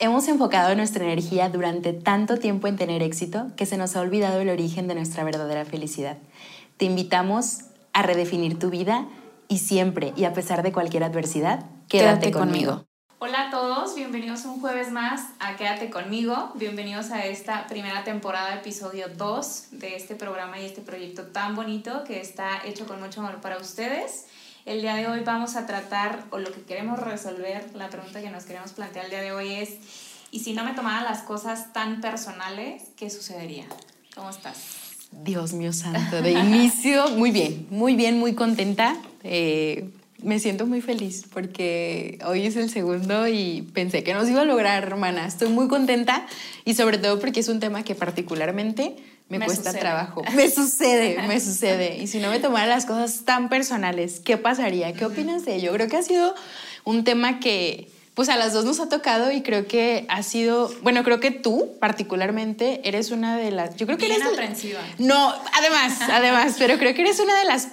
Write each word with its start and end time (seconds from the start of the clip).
Hemos 0.00 0.28
enfocado 0.28 0.76
nuestra 0.76 1.02
energía 1.04 1.48
durante 1.48 1.92
tanto 1.92 2.36
tiempo 2.36 2.68
en 2.68 2.76
tener 2.76 3.02
éxito 3.02 3.48
que 3.56 3.66
se 3.66 3.76
nos 3.76 3.96
ha 3.96 4.00
olvidado 4.00 4.40
el 4.40 4.48
origen 4.48 4.86
de 4.86 4.94
nuestra 4.94 5.24
verdadera 5.24 5.64
felicidad. 5.64 6.18
Te 6.76 6.84
invitamos 6.84 7.62
a 7.92 8.02
redefinir 8.02 8.60
tu 8.60 8.70
vida 8.70 9.08
y 9.48 9.58
siempre 9.58 10.12
y 10.14 10.22
a 10.22 10.34
pesar 10.34 10.62
de 10.62 10.70
cualquier 10.70 11.02
adversidad, 11.02 11.64
quédate, 11.88 12.30
conmigo. 12.30 12.84
Hola 13.18 13.48
a 13.48 13.50
todos, 13.50 13.96
bienvenidos 13.96 14.44
un 14.44 14.60
jueves 14.60 14.92
más 14.92 15.30
a 15.40 15.56
Quédate 15.56 15.90
conmigo. 15.90 16.52
Bienvenidos 16.54 17.10
a 17.10 17.26
esta 17.26 17.66
primera 17.66 18.04
temporada, 18.04 18.54
episodio 18.54 19.08
2 19.08 19.68
de 19.72 19.96
este 19.96 20.14
programa 20.14 20.60
y 20.60 20.64
este 20.64 20.80
proyecto 20.80 21.24
tan 21.24 21.56
bonito 21.56 22.04
que 22.04 22.20
está 22.20 22.64
hecho 22.64 22.86
con 22.86 23.00
mucho 23.00 23.20
amor 23.20 23.40
para 23.40 23.58
ustedes. 23.58 24.26
El 24.68 24.82
día 24.82 24.96
de 24.96 25.08
hoy 25.08 25.20
vamos 25.24 25.56
a 25.56 25.64
tratar, 25.64 26.26
o 26.28 26.38
lo 26.38 26.52
que 26.52 26.60
queremos 26.60 26.98
resolver, 26.98 27.70
la 27.74 27.88
pregunta 27.88 28.20
que 28.20 28.28
nos 28.28 28.44
queremos 28.44 28.72
plantear 28.72 29.06
el 29.06 29.10
día 29.10 29.22
de 29.22 29.32
hoy 29.32 29.54
es, 29.54 29.70
¿y 30.30 30.40
si 30.40 30.52
no 30.52 30.62
me 30.62 30.74
tomara 30.74 31.02
las 31.02 31.22
cosas 31.22 31.72
tan 31.72 32.02
personales, 32.02 32.82
qué 32.94 33.08
sucedería? 33.08 33.64
¿Cómo 34.14 34.28
estás? 34.28 34.58
Dios 35.10 35.54
mío 35.54 35.72
santo, 35.72 36.20
de 36.20 36.32
inicio, 36.32 37.08
muy 37.08 37.30
bien, 37.30 37.66
muy 37.70 37.96
bien, 37.96 38.18
muy 38.18 38.34
contenta. 38.34 38.94
Eh, 39.24 39.88
me 40.22 40.40
siento 40.40 40.66
muy 40.66 40.80
feliz 40.80 41.24
porque 41.32 42.18
hoy 42.26 42.46
es 42.46 42.56
el 42.56 42.70
segundo 42.70 43.28
y 43.28 43.62
pensé 43.72 44.02
que 44.02 44.14
nos 44.14 44.28
iba 44.28 44.42
a 44.42 44.44
lograr, 44.44 44.82
hermana. 44.82 45.26
Estoy 45.26 45.48
muy 45.48 45.68
contenta 45.68 46.26
y 46.64 46.74
sobre 46.74 46.98
todo 46.98 47.20
porque 47.20 47.40
es 47.40 47.48
un 47.48 47.60
tema 47.60 47.84
que 47.84 47.94
particularmente 47.94 48.96
me, 49.28 49.40
cuesta 49.40 49.72
trabajo. 49.72 50.22
Me 50.34 50.50
sucede, 50.50 51.22
me 51.28 51.38
sucede. 51.38 51.98
Y 51.98 52.06
si 52.06 52.18
no 52.18 52.30
me 52.30 52.40
tomara 52.40 52.66
las 52.66 52.86
cosas 52.86 53.24
tan 53.24 53.50
personales, 53.50 54.20
¿qué 54.24 54.38
pasaría? 54.38 54.94
¿Qué 54.94 55.04
opinas 55.04 55.44
de 55.44 55.56
ello? 55.56 55.72
Creo 55.74 55.86
que 55.86 55.98
ha 55.98 56.02
sido 56.02 56.34
un 56.84 57.04
tema 57.04 57.38
que 57.38 57.90
pues 58.18 58.28
a 58.30 58.36
las 58.36 58.52
dos 58.52 58.64
nos 58.64 58.80
ha 58.80 58.88
tocado 58.88 59.30
y 59.30 59.42
creo 59.42 59.68
que 59.68 60.04
ha 60.08 60.24
sido, 60.24 60.74
bueno, 60.82 61.04
creo 61.04 61.20
que 61.20 61.30
tú 61.30 61.76
particularmente 61.78 62.80
eres 62.82 63.12
una 63.12 63.36
de 63.36 63.52
las, 63.52 63.76
yo 63.76 63.86
creo 63.86 63.96
que 63.96 64.06
Bien 64.06 64.20
eres 64.20 64.32
aprensiva. 64.32 64.80
No, 64.98 65.32
además, 65.52 66.00
además, 66.10 66.56
pero 66.58 66.78
creo 66.78 66.94
que 66.94 67.02
eres 67.02 67.20
una 67.20 67.38
de 67.38 67.44
las, 67.44 67.68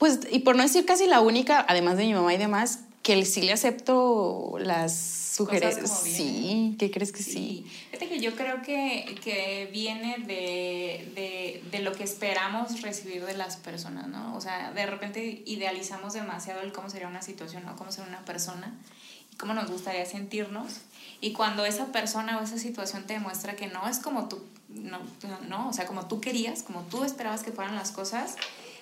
pues, 0.00 0.20
y 0.30 0.38
por 0.38 0.56
no 0.56 0.62
decir 0.62 0.86
casi 0.86 1.06
la 1.06 1.20
única, 1.20 1.62
además 1.68 1.98
de 1.98 2.06
mi 2.06 2.14
mamá 2.14 2.32
y 2.32 2.38
demás, 2.38 2.80
que 3.02 3.22
sí 3.26 3.42
le 3.42 3.52
acepto 3.52 4.56
las 4.58 4.96
sugerencias. 4.96 6.00
Sí, 6.02 6.74
¿qué 6.78 6.90
crees 6.90 7.12
que 7.12 7.22
sí? 7.22 7.66
Fíjate 7.90 8.08
que 8.08 8.18
yo 8.18 8.34
creo 8.34 8.62
que, 8.62 9.14
que 9.22 9.68
viene 9.70 10.16
de, 10.20 11.12
de, 11.14 11.62
de, 11.70 11.78
lo 11.80 11.92
que 11.92 12.04
esperamos 12.04 12.80
recibir 12.80 13.26
de 13.26 13.36
las 13.36 13.58
personas, 13.58 14.08
¿no? 14.08 14.34
O 14.34 14.40
sea, 14.40 14.72
de 14.72 14.86
repente 14.86 15.42
idealizamos 15.44 16.14
demasiado 16.14 16.62
el 16.62 16.72
cómo 16.72 16.88
sería 16.88 17.06
una 17.06 17.20
situación 17.20 17.68
o 17.68 17.76
cómo 17.76 17.92
sería 17.92 18.08
una 18.08 18.24
persona 18.24 18.74
y 19.30 19.36
cómo 19.36 19.52
nos 19.52 19.70
gustaría 19.70 20.06
sentirnos. 20.06 20.80
Y 21.20 21.34
cuando 21.34 21.66
esa 21.66 21.92
persona 21.92 22.38
o 22.38 22.42
esa 22.42 22.56
situación 22.56 23.06
te 23.06 23.12
demuestra 23.12 23.54
que 23.54 23.66
no 23.66 23.86
es 23.86 23.98
como 23.98 24.30
tú, 24.30 24.42
no, 24.70 25.00
no, 25.46 25.68
o 25.68 25.72
sea, 25.74 25.86
como 25.86 26.06
tú 26.06 26.22
querías, 26.22 26.62
como 26.62 26.80
tú 26.84 27.04
esperabas 27.04 27.42
que 27.42 27.52
fueran 27.52 27.74
las 27.74 27.90
cosas, 27.90 28.36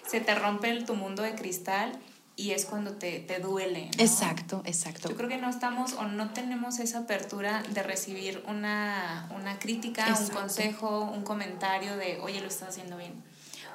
se 0.08 0.20
te 0.20 0.34
rompe 0.34 0.70
el, 0.70 0.84
tu 0.84 0.94
mundo 0.94 1.22
de 1.22 1.34
cristal 1.34 1.92
y 2.36 2.52
es 2.52 2.66
cuando 2.66 2.92
te, 2.92 3.18
te 3.18 3.40
duele. 3.40 3.90
¿no? 3.96 4.02
Exacto, 4.04 4.62
exacto. 4.64 5.08
Yo 5.08 5.16
creo 5.16 5.28
que 5.28 5.38
no 5.38 5.50
estamos 5.50 5.94
o 5.94 6.04
no 6.04 6.30
tenemos 6.30 6.78
esa 6.78 7.00
apertura 7.00 7.62
de 7.74 7.82
recibir 7.82 8.42
una, 8.46 9.28
una 9.34 9.58
crítica, 9.58 10.08
exacto. 10.08 10.32
un 10.32 10.40
consejo, 10.42 11.00
un 11.02 11.24
comentario 11.24 11.96
de, 11.96 12.20
oye, 12.20 12.40
lo 12.40 12.46
estás 12.46 12.70
haciendo 12.70 12.96
bien, 12.96 13.12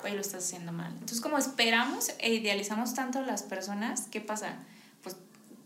oye, 0.03 0.15
lo 0.15 0.21
estás 0.21 0.45
haciendo 0.45 0.71
mal. 0.71 0.93
Entonces, 0.93 1.19
como 1.19 1.37
esperamos 1.37 2.11
e 2.19 2.33
idealizamos 2.33 2.93
tanto 2.93 3.19
a 3.19 3.23
las 3.23 3.43
personas, 3.43 4.07
¿qué 4.09 4.21
pasa? 4.21 4.55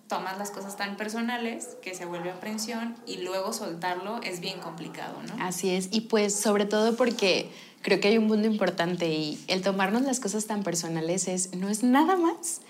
Tomas 0.07 0.37
las 0.37 0.51
cosas 0.51 0.77
tan 0.77 0.95
personales 0.95 1.77
que 1.81 1.93
se 1.93 2.05
vuelve 2.05 2.31
aprensión 2.31 2.95
y 3.05 3.17
luego 3.17 3.51
soltarlo 3.51 4.21
es 4.23 4.39
bien 4.39 4.59
complicado, 4.59 5.15
¿no? 5.27 5.43
Así 5.43 5.69
es, 5.71 5.89
y 5.91 6.01
pues 6.01 6.33
sobre 6.33 6.65
todo 6.65 6.95
porque 6.95 7.49
creo 7.81 7.99
que 7.99 8.09
hay 8.09 8.17
un 8.17 8.27
punto 8.27 8.47
importante 8.47 9.09
y 9.09 9.39
el 9.47 9.61
tomarnos 9.61 10.03
las 10.03 10.19
cosas 10.19 10.45
tan 10.45 10.63
personales 10.63 11.27
es, 11.27 11.55
no 11.55 11.69
es 11.69 11.83
nada 11.83 12.15
más 12.15 12.61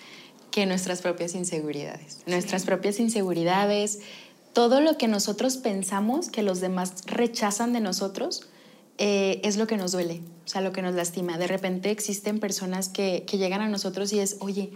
que 0.52 0.66
nuestras 0.66 1.02
propias 1.02 1.36
inseguridades. 1.36 2.16
Sí. 2.16 2.24
Nuestras 2.26 2.66
propias 2.66 3.00
inseguridades, 3.00 4.00
todo 4.54 4.82
lo 4.82 4.98
que 4.98 5.08
nosotros 5.08 5.58
pensamos 5.58 6.30
que 6.30 6.42
los 6.42 6.60
demás 6.60 7.04
rechazan 7.06 7.74
de 7.74 7.82
nosotros, 7.82 8.50
eh, 8.98 9.40
es 9.44 9.58
lo 9.58 9.68
que 9.68 9.78
nos 9.78 9.92
duele, 9.92 10.22
o 10.46 10.48
sea, 10.48 10.62
lo 10.62 10.72
que 10.72 10.82
nos 10.82 10.96
lastima. 10.96 11.38
De 11.38 11.46
repente 11.46 11.92
existen 11.92 12.40
personas 12.40 12.90
que, 12.90 13.24
que 13.28 13.38
llegan 13.38 13.62
a 13.62 13.68
nosotros 13.68 14.12
y 14.12 14.20
es, 14.20 14.38
oye, 14.40 14.72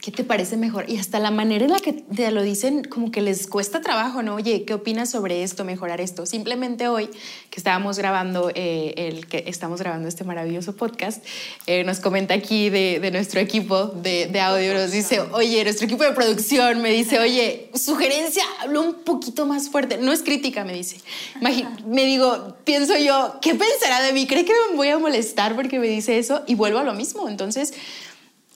¿qué 0.00 0.12
te 0.12 0.24
parece 0.24 0.56
mejor? 0.56 0.88
Y 0.88 0.98
hasta 0.98 1.18
la 1.18 1.30
manera 1.30 1.64
en 1.64 1.72
la 1.72 1.80
que 1.80 1.92
te 1.92 2.30
lo 2.30 2.42
dicen, 2.42 2.84
como 2.84 3.10
que 3.10 3.20
les 3.20 3.46
cuesta 3.46 3.80
trabajo, 3.80 4.22
¿no? 4.22 4.36
Oye, 4.36 4.64
¿qué 4.64 4.74
opinas 4.74 5.10
sobre 5.10 5.42
esto, 5.42 5.64
mejorar 5.64 6.00
esto? 6.00 6.24
Simplemente 6.26 6.88
hoy 6.88 7.08
que 7.50 7.56
estábamos 7.56 7.98
grabando, 7.98 8.50
eh, 8.54 8.94
el 8.96 9.26
que 9.26 9.44
estamos 9.46 9.80
grabando 9.80 10.08
este 10.08 10.24
maravilloso 10.24 10.76
podcast, 10.76 11.24
eh, 11.66 11.82
nos 11.84 11.98
comenta 12.00 12.34
aquí 12.34 12.70
de, 12.70 13.00
de 13.00 13.10
nuestro 13.10 13.40
equipo 13.40 13.86
de, 13.86 14.26
de, 14.26 14.40
audio, 14.40 14.74
nos 14.74 14.92
dice, 14.92 15.20
oye, 15.32 15.64
nuestro 15.64 15.86
equipo 15.86 16.04
de 16.04 16.12
producción 16.12 16.80
me 16.80 16.90
dice, 16.90 17.18
oye, 17.18 17.70
sugerencia, 17.74 18.44
hablo 18.60 18.82
un 18.82 18.94
poquito 19.04 19.46
más 19.46 19.68
fuerte. 19.68 19.98
No 19.98 20.12
es 20.12 20.22
crítica, 20.22 20.64
me 20.64 20.74
dice. 20.74 20.98
me 21.40 22.04
digo, 22.04 22.56
pienso 22.64 22.96
yo, 22.96 23.38
¿qué 23.42 23.54
pensará 23.54 24.00
de 24.02 24.12
mí? 24.12 24.26
¿Cree 24.26 24.44
que 24.44 24.52
me 24.70 24.76
voy 24.76 24.88
a 24.88 24.98
molestar 24.98 25.56
porque 25.56 25.78
me 25.78 25.88
dice 25.88 26.18
eso? 26.18 26.42
Y 26.46 26.54
vuelvo 26.54 26.78
a 26.78 26.84
lo 26.84 26.94
mismo. 26.94 27.28
Entonces, 27.28 27.74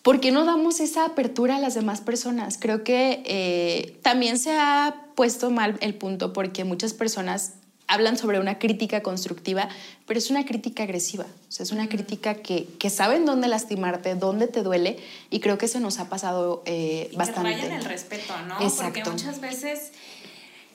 ¿Por 0.02 0.20
qué 0.20 0.32
no 0.32 0.44
damos 0.44 0.80
esa 0.80 1.04
apertura 1.04 1.56
a 1.56 1.58
las 1.60 1.74
demás 1.74 2.00
personas? 2.00 2.58
Creo 2.58 2.82
que 2.82 3.22
eh, 3.24 3.98
también 4.02 4.38
se 4.38 4.52
ha 4.52 5.06
puesto 5.14 5.50
mal 5.50 5.76
el 5.80 5.94
punto 5.94 6.32
porque 6.32 6.64
muchas 6.64 6.92
personas 6.92 7.54
hablan 7.86 8.16
sobre 8.16 8.40
una 8.40 8.58
crítica 8.58 9.02
constructiva, 9.02 9.68
pero 10.06 10.18
es 10.18 10.30
una 10.30 10.44
crítica 10.44 10.82
agresiva. 10.82 11.26
O 11.48 11.52
sea, 11.52 11.64
es 11.64 11.72
una 11.72 11.88
crítica 11.88 12.34
que, 12.34 12.66
que 12.78 12.90
saben 12.90 13.26
dónde 13.26 13.48
lastimarte, 13.48 14.14
dónde 14.14 14.48
te 14.48 14.62
duele, 14.62 14.98
y 15.30 15.40
creo 15.40 15.58
que 15.58 15.66
eso 15.66 15.78
nos 15.78 15.98
ha 15.98 16.08
pasado 16.08 16.62
eh, 16.66 17.10
y 17.12 17.16
bastante. 17.16 17.50
Que 17.50 17.56
rayan 17.56 17.72
el 17.72 17.84
respeto, 17.84 18.34
¿no? 18.48 18.60
Exacto. 18.60 19.00
Porque 19.04 19.10
muchas 19.10 19.40
veces 19.40 19.92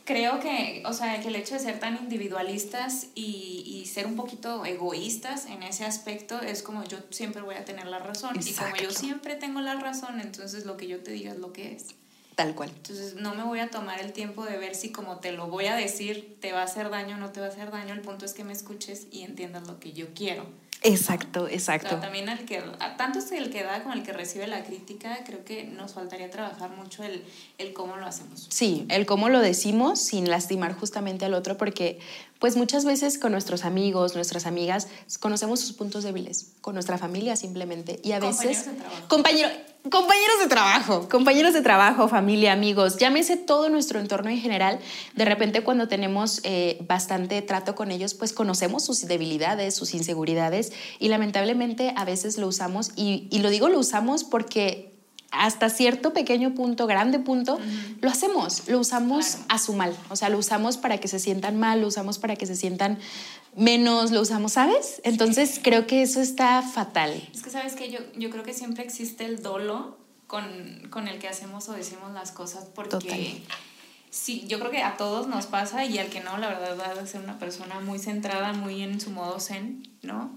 creo 0.07 0.39
que, 0.39 0.81
o 0.85 0.93
sea, 0.93 1.19
que 1.19 1.27
el 1.27 1.35
hecho 1.35 1.53
de 1.53 1.59
ser 1.59 1.79
tan 1.79 1.97
individualistas 1.97 3.07
y, 3.13 3.63
y, 3.65 3.85
ser 3.87 4.07
un 4.07 4.15
poquito 4.15 4.65
egoístas 4.65 5.47
en 5.47 5.63
ese 5.63 5.83
aspecto 5.83 6.39
es 6.41 6.63
como 6.63 6.85
yo 6.85 6.97
siempre 7.09 7.41
voy 7.41 7.55
a 7.55 7.65
tener 7.65 7.87
la 7.87 7.99
razón. 7.99 8.37
Exacto. 8.37 8.49
Y 8.49 8.71
como 8.71 8.75
yo 8.77 8.91
siempre 8.91 9.35
tengo 9.35 9.59
la 9.59 9.75
razón, 9.75 10.21
entonces 10.21 10.65
lo 10.65 10.77
que 10.77 10.87
yo 10.87 11.03
te 11.03 11.11
diga 11.11 11.33
es 11.33 11.39
lo 11.39 11.51
que 11.51 11.73
es. 11.73 11.87
Tal 12.35 12.55
cual. 12.55 12.69
Entonces 12.69 13.15
no 13.15 13.35
me 13.35 13.43
voy 13.43 13.59
a 13.59 13.69
tomar 13.69 13.99
el 13.99 14.13
tiempo 14.13 14.45
de 14.45 14.57
ver 14.57 14.75
si 14.75 14.91
como 14.91 15.17
te 15.17 15.33
lo 15.33 15.47
voy 15.47 15.65
a 15.65 15.75
decir 15.75 16.37
te 16.39 16.53
va 16.53 16.61
a 16.61 16.63
hacer 16.63 16.89
daño 16.89 17.17
o 17.17 17.19
no 17.19 17.31
te 17.31 17.41
va 17.41 17.47
a 17.47 17.49
hacer 17.49 17.69
daño. 17.69 17.93
El 17.93 18.01
punto 18.01 18.23
es 18.23 18.33
que 18.33 18.45
me 18.45 18.53
escuches 18.53 19.07
y 19.11 19.23
entiendas 19.23 19.67
lo 19.67 19.79
que 19.79 19.91
yo 19.91 20.13
quiero. 20.13 20.45
Exacto, 20.83 21.47
exacto. 21.47 21.87
O 21.87 21.89
sea, 21.91 22.01
también 22.01 22.29
el 22.29 22.45
que, 22.45 22.61
tanto 22.97 23.19
es 23.19 23.31
el 23.31 23.49
que 23.49 23.63
da 23.63 23.81
como 23.81 23.93
el 23.93 24.03
que 24.03 24.13
recibe 24.13 24.47
la 24.47 24.63
crítica, 24.63 25.19
creo 25.25 25.43
que 25.43 25.63
nos 25.63 25.93
faltaría 25.93 26.29
trabajar 26.29 26.69
mucho 26.69 27.03
el, 27.03 27.23
el 27.57 27.73
cómo 27.73 27.97
lo 27.97 28.05
hacemos. 28.05 28.47
Sí, 28.49 28.85
el 28.89 29.05
cómo 29.05 29.29
lo 29.29 29.39
decimos 29.39 29.99
sin 29.99 30.29
lastimar 30.29 30.73
justamente 30.73 31.25
al 31.25 31.33
otro, 31.33 31.57
porque 31.57 31.99
pues 32.39 32.55
muchas 32.55 32.85
veces 32.85 33.17
con 33.17 33.31
nuestros 33.31 33.65
amigos, 33.65 34.13
nuestras 34.15 34.45
amigas, 34.45 34.87
conocemos 35.19 35.59
sus 35.59 35.73
puntos 35.73 36.03
débiles, 36.03 36.53
con 36.61 36.75
nuestra 36.75 36.97
familia 36.97 37.35
simplemente, 37.35 37.99
y 38.03 38.11
a 38.11 38.19
veces... 38.19 38.69
Compañeros 39.07 39.51
de 39.51 39.76
compañeros 39.89 40.39
de 40.39 40.47
trabajo, 40.47 41.07
compañeros 41.09 41.53
de 41.53 41.61
trabajo, 41.61 42.07
familia, 42.07 42.53
amigos, 42.53 42.97
llámese 42.97 43.37
todo 43.37 43.69
nuestro 43.69 43.99
entorno 43.99 44.29
en 44.29 44.39
general, 44.39 44.79
de 45.15 45.25
repente 45.25 45.61
cuando 45.61 45.87
tenemos 45.87 46.41
eh, 46.43 46.77
bastante 46.87 47.41
trato 47.41 47.75
con 47.75 47.91
ellos, 47.91 48.13
pues 48.13 48.33
conocemos 48.33 48.83
sus 48.83 49.07
debilidades, 49.07 49.75
sus 49.75 49.93
inseguridades 49.93 50.73
y 50.99 51.09
lamentablemente 51.09 51.93
a 51.95 52.05
veces 52.05 52.37
lo 52.37 52.47
usamos 52.47 52.91
y, 52.95 53.27
y 53.29 53.39
lo 53.39 53.49
digo 53.49 53.69
lo 53.69 53.79
usamos 53.79 54.23
porque 54.23 54.93
hasta 55.31 55.69
cierto 55.69 56.13
pequeño 56.13 56.55
punto, 56.55 56.87
grande 56.87 57.19
punto, 57.19 57.55
uh 57.55 57.59
-huh. 57.59 57.97
lo 58.01 58.09
hacemos, 58.09 58.67
lo 58.67 58.79
usamos 58.79 59.25
claro. 59.25 59.45
a 59.49 59.59
su 59.59 59.73
mal, 59.73 59.95
o 60.09 60.15
sea, 60.15 60.29
lo 60.29 60.37
usamos 60.37 60.77
para 60.77 60.97
que 60.99 61.07
se 61.07 61.19
sientan 61.19 61.59
mal, 61.59 61.81
lo 61.81 61.87
usamos 61.87 62.17
para 62.17 62.35
que 62.35 62.45
se 62.45 62.55
sientan 62.55 62.97
menos, 63.57 64.11
lo 64.11 64.21
usamos, 64.21 64.53
¿sabes? 64.53 65.01
Entonces 65.03 65.59
creo 65.61 65.87
que 65.87 66.01
eso 66.01 66.21
está 66.21 66.61
fatal. 66.61 67.21
Es 67.33 67.41
que, 67.41 67.49
¿sabes 67.49 67.73
que 67.73 67.91
yo, 67.91 67.99
yo 68.15 68.29
creo 68.29 68.43
que 68.43 68.53
siempre 68.53 68.83
existe 68.83 69.25
el 69.25 69.41
dolo 69.41 69.97
con, 70.27 70.87
con 70.89 71.07
el 71.07 71.19
que 71.19 71.27
hacemos 71.27 71.67
o 71.69 71.73
decimos 71.73 72.13
las 72.13 72.31
cosas 72.31 72.65
porque... 72.73 72.89
Total. 72.89 73.41
Sí, 74.09 74.45
yo 74.47 74.57
creo 74.59 74.71
que 74.71 74.81
a 74.81 74.95
todos 74.95 75.27
nos 75.27 75.47
pasa 75.47 75.83
y 75.85 75.99
al 75.99 76.07
que 76.07 76.21
no, 76.21 76.37
la 76.37 76.47
verdad, 76.47 76.77
va 76.79 77.01
a 77.01 77.05
ser 77.05 77.21
una 77.21 77.37
persona 77.39 77.81
muy 77.81 77.99
centrada, 77.99 78.53
muy 78.53 78.81
en 78.81 79.01
su 79.01 79.11
modo 79.11 79.39
zen, 79.39 79.83
¿no? 80.01 80.35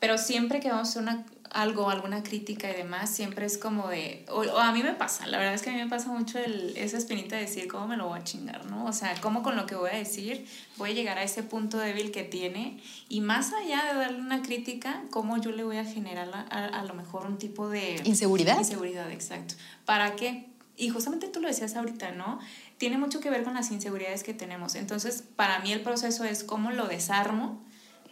Pero 0.00 0.18
siempre 0.18 0.58
que 0.58 0.68
vamos 0.68 0.88
a 0.88 0.90
hacer 0.90 1.02
una, 1.02 1.24
algo, 1.52 1.90
alguna 1.90 2.22
crítica 2.22 2.70
y 2.70 2.74
demás, 2.74 3.10
siempre 3.10 3.46
es 3.46 3.58
como 3.58 3.88
de, 3.88 4.24
o, 4.28 4.40
o, 4.40 4.58
a 4.58 4.72
mí 4.72 4.82
me 4.82 4.94
pasa, 4.94 5.26
la 5.26 5.38
verdad 5.38 5.54
es 5.54 5.62
que 5.62 5.70
a 5.70 5.72
mí 5.72 5.78
me 5.78 5.88
pasa 5.88 6.08
mucho 6.08 6.38
el, 6.38 6.76
esa 6.76 6.98
espinita 6.98 7.36
de 7.36 7.42
decir 7.42 7.68
cómo 7.68 7.86
me 7.86 7.96
lo 7.96 8.08
voy 8.08 8.18
a 8.18 8.24
chingar, 8.24 8.66
¿no? 8.66 8.86
O 8.86 8.92
sea, 8.92 9.14
cómo 9.20 9.42
con 9.42 9.56
lo 9.56 9.66
que 9.66 9.74
voy 9.74 9.90
a 9.90 9.96
decir 9.96 10.46
voy 10.76 10.90
a 10.90 10.94
llegar 10.94 11.18
a 11.18 11.22
ese 11.22 11.42
punto 11.42 11.78
débil 11.78 12.10
que 12.10 12.24
tiene 12.24 12.80
y 13.08 13.20
más 13.20 13.52
allá 13.52 13.92
de 13.92 13.98
darle 13.98 14.20
una 14.20 14.42
crítica, 14.42 15.02
cómo 15.10 15.38
yo 15.38 15.52
le 15.52 15.64
voy 15.64 15.76
a 15.76 15.84
generar 15.84 16.30
a, 16.34 16.40
a, 16.50 16.80
a 16.80 16.84
lo 16.84 16.94
mejor 16.94 17.26
un 17.26 17.38
tipo 17.38 17.68
de... 17.68 18.00
Inseguridad. 18.04 18.58
Inseguridad, 18.58 19.10
exacto. 19.10 19.54
¿Para 19.84 20.16
qué? 20.16 20.48
Y 20.76 20.88
justamente 20.88 21.28
tú 21.28 21.40
lo 21.40 21.48
decías 21.48 21.76
ahorita, 21.76 22.12
¿no? 22.12 22.40
tiene 22.82 22.98
mucho 22.98 23.20
que 23.20 23.30
ver 23.30 23.44
con 23.44 23.54
las 23.54 23.70
inseguridades 23.70 24.24
que 24.24 24.34
tenemos. 24.34 24.74
Entonces, 24.74 25.22
para 25.36 25.60
mí 25.60 25.72
el 25.72 25.82
proceso 25.82 26.24
es 26.24 26.42
cómo 26.42 26.72
lo 26.72 26.88
desarmo 26.88 27.62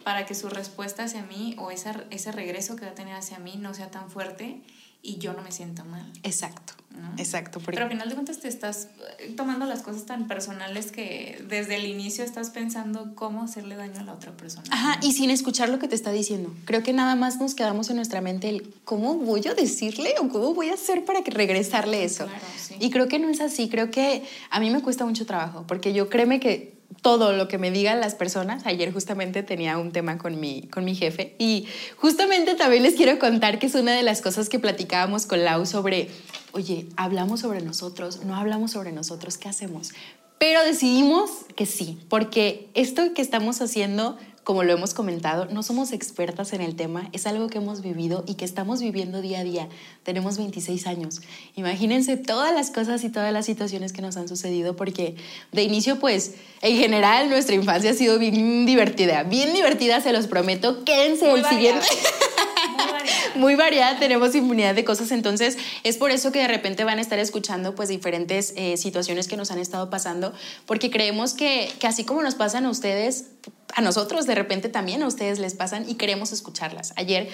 para 0.03 0.25
que 0.25 0.35
su 0.35 0.49
respuesta 0.49 1.03
hacia 1.03 1.23
mí 1.23 1.55
o 1.57 1.71
esa, 1.71 2.03
ese 2.09 2.31
regreso 2.31 2.75
que 2.75 2.85
va 2.85 2.91
a 2.91 2.95
tener 2.95 3.15
hacia 3.15 3.39
mí 3.39 3.55
no 3.57 3.73
sea 3.73 3.89
tan 3.89 4.09
fuerte 4.09 4.61
y 5.03 5.17
yo 5.17 5.33
no 5.33 5.41
me 5.41 5.51
siento 5.51 5.83
mal. 5.83 6.05
Exacto, 6.21 6.73
exacto. 7.17 7.59
Pero 7.65 7.83
al 7.83 7.89
final 7.89 8.07
de 8.07 8.13
cuentas 8.13 8.39
te 8.39 8.47
estás 8.47 8.89
eh, 9.17 9.33
tomando 9.35 9.65
las 9.65 9.81
cosas 9.81 10.05
tan 10.05 10.27
personales 10.27 10.91
que 10.91 11.43
desde 11.47 11.75
el 11.75 11.85
inicio 11.85 12.23
estás 12.23 12.51
pensando 12.51 13.15
cómo 13.15 13.43
hacerle 13.43 13.75
daño 13.75 13.99
a 13.99 14.03
la 14.03 14.13
otra 14.13 14.31
persona. 14.37 14.63
Ajá, 14.69 14.99
y 15.01 15.13
sin 15.13 15.31
escuchar 15.31 15.69
lo 15.69 15.79
que 15.79 15.87
te 15.87 15.95
está 15.95 16.11
diciendo. 16.11 16.53
Creo 16.65 16.83
que 16.83 16.93
nada 16.93 17.15
más 17.15 17.39
nos 17.39 17.55
quedamos 17.55 17.89
en 17.89 17.95
nuestra 17.95 18.21
mente 18.21 18.49
el 18.49 18.73
cómo 18.83 19.15
voy 19.15 19.47
a 19.47 19.55
decirle 19.55 20.13
o 20.19 20.29
cómo 20.29 20.53
voy 20.53 20.69
a 20.69 20.75
hacer 20.75 21.03
para 21.03 21.23
que 21.23 21.31
regresarle 21.31 22.03
eso. 22.03 22.25
Claro, 22.25 22.45
sí. 22.57 22.75
Y 22.79 22.91
creo 22.91 23.07
que 23.07 23.17
no 23.17 23.29
es 23.29 23.41
así, 23.41 23.69
creo 23.69 23.89
que 23.89 24.23
a 24.51 24.59
mí 24.59 24.69
me 24.69 24.81
cuesta 24.83 25.05
mucho 25.05 25.25
trabajo, 25.25 25.65
porque 25.67 25.93
yo 25.93 26.09
créeme 26.09 26.39
que 26.39 26.80
todo 27.01 27.33
lo 27.33 27.47
que 27.47 27.57
me 27.57 27.71
digan 27.71 27.99
las 27.99 28.15
personas. 28.15 28.65
Ayer 28.65 28.91
justamente 28.93 29.43
tenía 29.43 29.77
un 29.77 29.91
tema 29.91 30.17
con 30.17 30.39
mi, 30.39 30.63
con 30.63 30.85
mi 30.85 30.95
jefe 30.95 31.35
y 31.39 31.67
justamente 31.97 32.55
también 32.55 32.83
les 32.83 32.95
quiero 32.95 33.17
contar 33.19 33.59
que 33.59 33.67
es 33.67 33.75
una 33.75 33.93
de 33.93 34.03
las 34.03 34.21
cosas 34.21 34.49
que 34.49 34.59
platicábamos 34.59 35.25
con 35.25 35.43
Lau 35.43 35.65
sobre, 35.65 36.09
oye, 36.51 36.87
hablamos 36.97 37.41
sobre 37.41 37.61
nosotros, 37.61 38.23
no 38.25 38.35
hablamos 38.35 38.71
sobre 38.71 38.91
nosotros, 38.91 39.37
¿qué 39.37 39.49
hacemos? 39.49 39.91
Pero 40.37 40.63
decidimos 40.63 41.29
que 41.55 41.67
sí, 41.67 41.99
porque 42.09 42.67
esto 42.73 43.13
que 43.13 43.21
estamos 43.21 43.61
haciendo 43.61 44.17
como 44.43 44.63
lo 44.63 44.73
hemos 44.73 44.93
comentado, 44.93 45.45
no 45.45 45.61
somos 45.63 45.91
expertas 45.91 46.53
en 46.53 46.61
el 46.61 46.75
tema, 46.75 47.09
es 47.13 47.27
algo 47.27 47.47
que 47.47 47.59
hemos 47.59 47.81
vivido 47.81 48.23
y 48.27 48.35
que 48.35 48.45
estamos 48.45 48.81
viviendo 48.81 49.21
día 49.21 49.39
a 49.39 49.43
día. 49.43 49.69
Tenemos 50.03 50.37
26 50.37 50.87
años. 50.87 51.21
Imagínense 51.55 52.17
todas 52.17 52.53
las 52.53 52.71
cosas 52.71 53.03
y 53.03 53.09
todas 53.09 53.31
las 53.31 53.45
situaciones 53.45 53.93
que 53.93 54.01
nos 54.01 54.17
han 54.17 54.27
sucedido, 54.27 54.75
porque 54.75 55.15
de 55.51 55.63
inicio, 55.63 55.99
pues, 55.99 56.35
en 56.61 56.77
general, 56.77 57.29
nuestra 57.29 57.55
infancia 57.55 57.91
ha 57.91 57.93
sido 57.93 58.17
bien 58.17 58.65
divertida, 58.65 59.23
bien 59.23 59.53
divertida, 59.53 60.01
se 60.01 60.11
los 60.11 60.27
prometo. 60.27 60.83
Quédense 60.83 61.31
el 61.31 61.45
siguiente. 61.45 61.85
muy 63.35 63.55
variada, 63.55 63.99
tenemos 63.99 64.35
infinidad 64.35 64.75
de 64.75 64.83
cosas, 64.83 65.11
entonces 65.11 65.57
es 65.83 65.97
por 65.97 66.11
eso 66.11 66.31
que 66.31 66.39
de 66.39 66.47
repente 66.47 66.83
van 66.83 66.97
a 66.97 67.01
estar 67.01 67.19
escuchando 67.19 67.75
pues 67.75 67.89
diferentes 67.89 68.53
eh, 68.55 68.77
situaciones 68.77 69.27
que 69.27 69.37
nos 69.37 69.51
han 69.51 69.59
estado 69.59 69.89
pasando, 69.89 70.33
porque 70.65 70.89
creemos 70.91 71.33
que, 71.33 71.71
que 71.79 71.87
así 71.87 72.03
como 72.03 72.21
nos 72.21 72.35
pasan 72.35 72.65
a 72.65 72.69
ustedes, 72.69 73.25
a 73.73 73.81
nosotros 73.81 74.27
de 74.27 74.35
repente 74.35 74.69
también 74.69 75.03
a 75.03 75.07
ustedes 75.07 75.39
les 75.39 75.53
pasan 75.53 75.89
y 75.89 75.95
queremos 75.95 76.31
escucharlas. 76.31 76.93
Ayer 76.95 77.29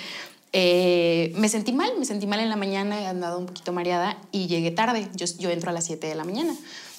eh, 0.54 1.34
me 1.36 1.50
sentí 1.50 1.74
mal, 1.74 1.92
me 2.00 2.06
sentí 2.06 2.26
mal 2.26 2.40
en 2.40 2.50
la 2.50 2.56
mañana, 2.56 3.02
he 3.02 3.08
andado 3.08 3.38
un 3.38 3.46
poquito 3.46 3.74
mareada 3.74 4.18
y 4.32 4.48
llegué 4.48 4.72
tarde, 4.72 5.08
yo, 5.16 5.26
yo 5.40 5.50
entro 5.50 5.70
a 5.70 5.74
las 5.74 5.86
7 5.86 6.08
de 6.08 6.16
la 6.16 6.24
mañana. 6.24 6.56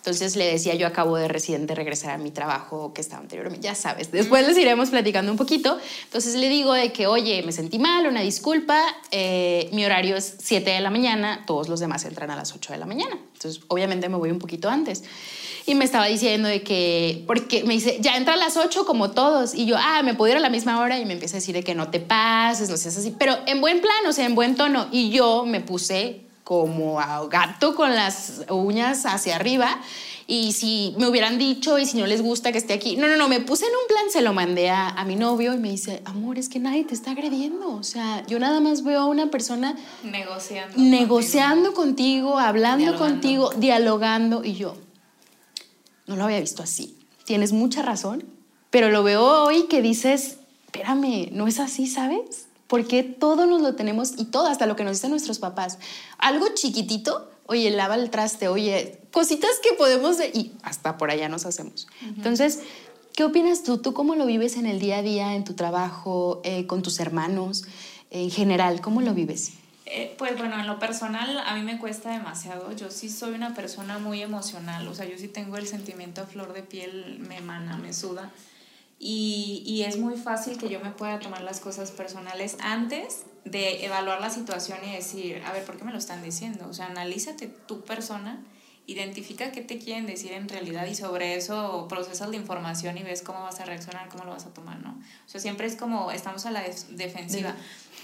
Entonces 0.08 0.36
le 0.36 0.50
decía, 0.50 0.74
yo 0.74 0.86
acabo 0.86 1.18
de 1.18 1.28
recién 1.28 1.66
de 1.66 1.74
regresar 1.74 2.12
a 2.12 2.18
mi 2.18 2.30
trabajo 2.30 2.94
que 2.94 3.02
estaba 3.02 3.20
anteriormente, 3.20 3.62
ya 3.62 3.74
sabes, 3.74 4.10
después 4.10 4.46
les 4.46 4.56
iremos 4.56 4.88
platicando 4.88 5.30
un 5.30 5.36
poquito. 5.36 5.78
Entonces 6.04 6.34
le 6.34 6.48
digo 6.48 6.72
de 6.72 6.92
que, 6.92 7.06
oye, 7.06 7.42
me 7.42 7.52
sentí 7.52 7.78
mal, 7.78 8.06
una 8.06 8.22
disculpa, 8.22 8.82
eh, 9.10 9.68
mi 9.72 9.84
horario 9.84 10.16
es 10.16 10.36
7 10.38 10.70
de 10.70 10.80
la 10.80 10.88
mañana, 10.88 11.44
todos 11.46 11.68
los 11.68 11.78
demás 11.78 12.06
entran 12.06 12.30
a 12.30 12.36
las 12.36 12.54
8 12.54 12.72
de 12.72 12.78
la 12.78 12.86
mañana. 12.86 13.18
Entonces 13.34 13.60
obviamente 13.68 14.08
me 14.08 14.16
voy 14.16 14.30
un 14.30 14.38
poquito 14.38 14.70
antes. 14.70 15.04
Y 15.66 15.74
me 15.74 15.84
estaba 15.84 16.06
diciendo 16.06 16.48
de 16.48 16.62
que, 16.62 17.24
porque 17.26 17.62
me 17.64 17.74
dice, 17.74 17.98
ya 18.00 18.16
entra 18.16 18.32
a 18.32 18.38
las 18.38 18.56
8 18.56 18.86
como 18.86 19.10
todos. 19.10 19.54
Y 19.54 19.66
yo, 19.66 19.76
ah, 19.78 20.02
me 20.02 20.14
puedo 20.14 20.32
ir 20.32 20.38
a 20.38 20.40
la 20.40 20.48
misma 20.48 20.80
hora. 20.80 20.98
Y 20.98 21.04
me 21.04 21.12
empieza 21.12 21.36
a 21.36 21.40
decir 21.40 21.54
de 21.54 21.62
que 21.62 21.74
no 21.74 21.90
te 21.90 22.00
pases, 22.00 22.70
no 22.70 22.78
seas 22.78 22.96
así. 22.96 23.14
Pero 23.18 23.36
en 23.46 23.60
buen 23.60 23.82
plan, 23.82 24.06
o 24.06 24.14
sea, 24.14 24.24
en 24.24 24.34
buen 24.34 24.56
tono. 24.56 24.88
Y 24.90 25.10
yo 25.10 25.44
me 25.44 25.60
puse 25.60 26.22
como 26.48 26.98
a 26.98 27.28
gato 27.28 27.74
con 27.74 27.94
las 27.94 28.40
uñas 28.48 29.04
hacia 29.04 29.36
arriba. 29.36 29.82
Y 30.26 30.52
si 30.52 30.94
me 30.96 31.06
hubieran 31.06 31.36
dicho 31.36 31.78
y 31.78 31.84
si 31.84 31.98
no 31.98 32.06
les 32.06 32.22
gusta 32.22 32.52
que 32.52 32.56
esté 32.56 32.72
aquí, 32.72 32.96
no, 32.96 33.06
no, 33.06 33.16
no, 33.16 33.28
me 33.28 33.40
puse 33.40 33.66
en 33.66 33.72
un 33.72 33.86
plan, 33.86 34.10
se 34.10 34.22
lo 34.22 34.32
mandé 34.32 34.70
a, 34.70 34.88
a 34.88 35.04
mi 35.04 35.14
novio 35.14 35.52
y 35.52 35.58
me 35.58 35.70
dice, 35.70 36.00
amor, 36.06 36.38
es 36.38 36.48
que 36.48 36.58
nadie 36.58 36.84
te 36.84 36.94
está 36.94 37.10
agrediendo. 37.10 37.68
O 37.74 37.82
sea, 37.82 38.26
yo 38.26 38.38
nada 38.38 38.60
más 38.60 38.82
veo 38.82 39.00
a 39.00 39.04
una 39.04 39.30
persona 39.30 39.76
negociando, 40.02 40.74
negociando 40.78 41.74
contigo, 41.74 42.38
hablando 42.38 42.96
contigo, 42.96 43.50
dialogando. 43.58 44.42
Y 44.42 44.54
yo, 44.54 44.74
no 46.06 46.16
lo 46.16 46.24
había 46.24 46.40
visto 46.40 46.62
así. 46.62 46.96
Tienes 47.24 47.52
mucha 47.52 47.82
razón, 47.82 48.24
pero 48.70 48.90
lo 48.90 49.02
veo 49.02 49.44
hoy 49.44 49.64
que 49.64 49.82
dices, 49.82 50.38
espérame, 50.64 51.28
no 51.30 51.46
es 51.46 51.60
así, 51.60 51.86
¿sabes? 51.86 52.47
Porque 52.68 53.02
todo 53.02 53.46
nos 53.46 53.60
lo 53.62 53.74
tenemos 53.74 54.12
y 54.16 54.26
todo, 54.26 54.46
hasta 54.46 54.66
lo 54.66 54.76
que 54.76 54.84
nos 54.84 54.98
dicen 54.98 55.10
nuestros 55.10 55.38
papás. 55.38 55.78
Algo 56.18 56.46
chiquitito, 56.54 57.30
oye, 57.46 57.70
lava 57.70 57.96
el 57.96 58.10
traste, 58.10 58.46
oye, 58.46 59.00
cositas 59.10 59.50
que 59.62 59.72
podemos 59.72 60.18
y 60.32 60.52
hasta 60.62 60.96
por 60.98 61.10
allá 61.10 61.28
nos 61.28 61.46
hacemos. 61.46 61.88
Entonces, 62.02 62.60
¿qué 63.14 63.24
opinas 63.24 63.62
tú? 63.62 63.78
¿Tú 63.78 63.94
cómo 63.94 64.14
lo 64.14 64.26
vives 64.26 64.56
en 64.56 64.66
el 64.66 64.78
día 64.78 64.98
a 64.98 65.02
día, 65.02 65.34
en 65.34 65.44
tu 65.44 65.54
trabajo, 65.54 66.40
eh, 66.44 66.66
con 66.66 66.82
tus 66.82 67.00
hermanos, 67.00 67.64
en 68.10 68.30
general? 68.30 68.80
¿Cómo 68.82 69.00
lo 69.00 69.14
vives? 69.14 69.54
Eh, 69.90 70.14
pues 70.18 70.36
bueno, 70.36 70.60
en 70.60 70.66
lo 70.66 70.78
personal 70.78 71.38
a 71.38 71.54
mí 71.54 71.62
me 71.62 71.78
cuesta 71.78 72.10
demasiado. 72.10 72.70
Yo 72.76 72.90
sí 72.90 73.08
soy 73.08 73.32
una 73.32 73.54
persona 73.54 73.98
muy 73.98 74.20
emocional, 74.20 74.86
o 74.86 74.94
sea, 74.94 75.06
yo 75.06 75.16
sí 75.16 75.28
tengo 75.28 75.56
el 75.56 75.66
sentimiento 75.66 76.20
a 76.20 76.26
flor 76.26 76.52
de 76.52 76.62
piel, 76.62 77.18
me 77.20 77.38
emana, 77.38 77.78
me 77.78 77.94
suda. 77.94 78.30
Y, 79.00 79.62
y, 79.64 79.84
es 79.84 79.96
muy 79.96 80.16
fácil 80.16 80.58
que 80.58 80.68
yo 80.68 80.80
me 80.80 80.90
pueda 80.90 81.20
tomar 81.20 81.42
las 81.42 81.60
cosas 81.60 81.92
personales 81.92 82.56
antes 82.60 83.26
de 83.44 83.84
evaluar 83.84 84.20
la 84.20 84.28
situación 84.28 84.78
y 84.84 84.92
decir, 84.92 85.42
a 85.46 85.52
ver, 85.52 85.64
¿por 85.64 85.76
qué 85.76 85.84
me 85.84 85.92
lo 85.92 85.98
están 85.98 86.22
diciendo? 86.22 86.66
O 86.68 86.74
sea, 86.74 86.86
analízate 86.86 87.46
tu 87.46 87.82
persona, 87.82 88.42
identifica 88.86 89.52
qué 89.52 89.60
te 89.60 89.78
quieren 89.78 90.06
decir 90.06 90.32
en 90.32 90.48
realidad 90.48 90.86
y 90.86 90.94
sobre 90.94 91.36
eso 91.36 91.86
procesas 91.88 92.28
la 92.30 92.36
información 92.36 92.96
y 92.98 93.02
ves 93.02 93.22
cómo 93.22 93.42
vas 93.42 93.60
a 93.60 93.66
reaccionar, 93.66 94.08
cómo 94.08 94.24
lo 94.24 94.30
vas 94.30 94.46
a 94.46 94.54
tomar, 94.54 94.80
¿no? 94.80 94.92
O 95.26 95.28
sea, 95.28 95.40
siempre 95.40 95.66
es 95.66 95.76
como 95.76 96.10
estamos 96.10 96.46
a 96.46 96.50
la 96.50 96.64
defensiva. 96.90 97.54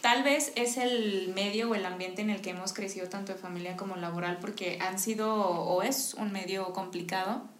Tal 0.03 0.23
vez 0.23 0.53
es 0.57 0.77
el 0.77 1.33
medio 1.35 1.71
o 1.71 1.75
el 1.75 1.87
ambiente 1.87 2.21
en 2.21 2.29
el 2.29 2.43
que 2.43 2.51
hemos 2.51 2.75
crecido 2.75 3.09
tanto 3.09 3.33
de 3.33 3.39
familia 3.39 3.77
como 3.77 3.97
laboral 3.97 4.39
porque 4.39 4.79
han 4.81 4.99
sido 4.99 5.35
o 5.35 5.83
es 5.83 6.15
un 6.15 6.31
medio 6.31 6.73
complicado 6.75 7.54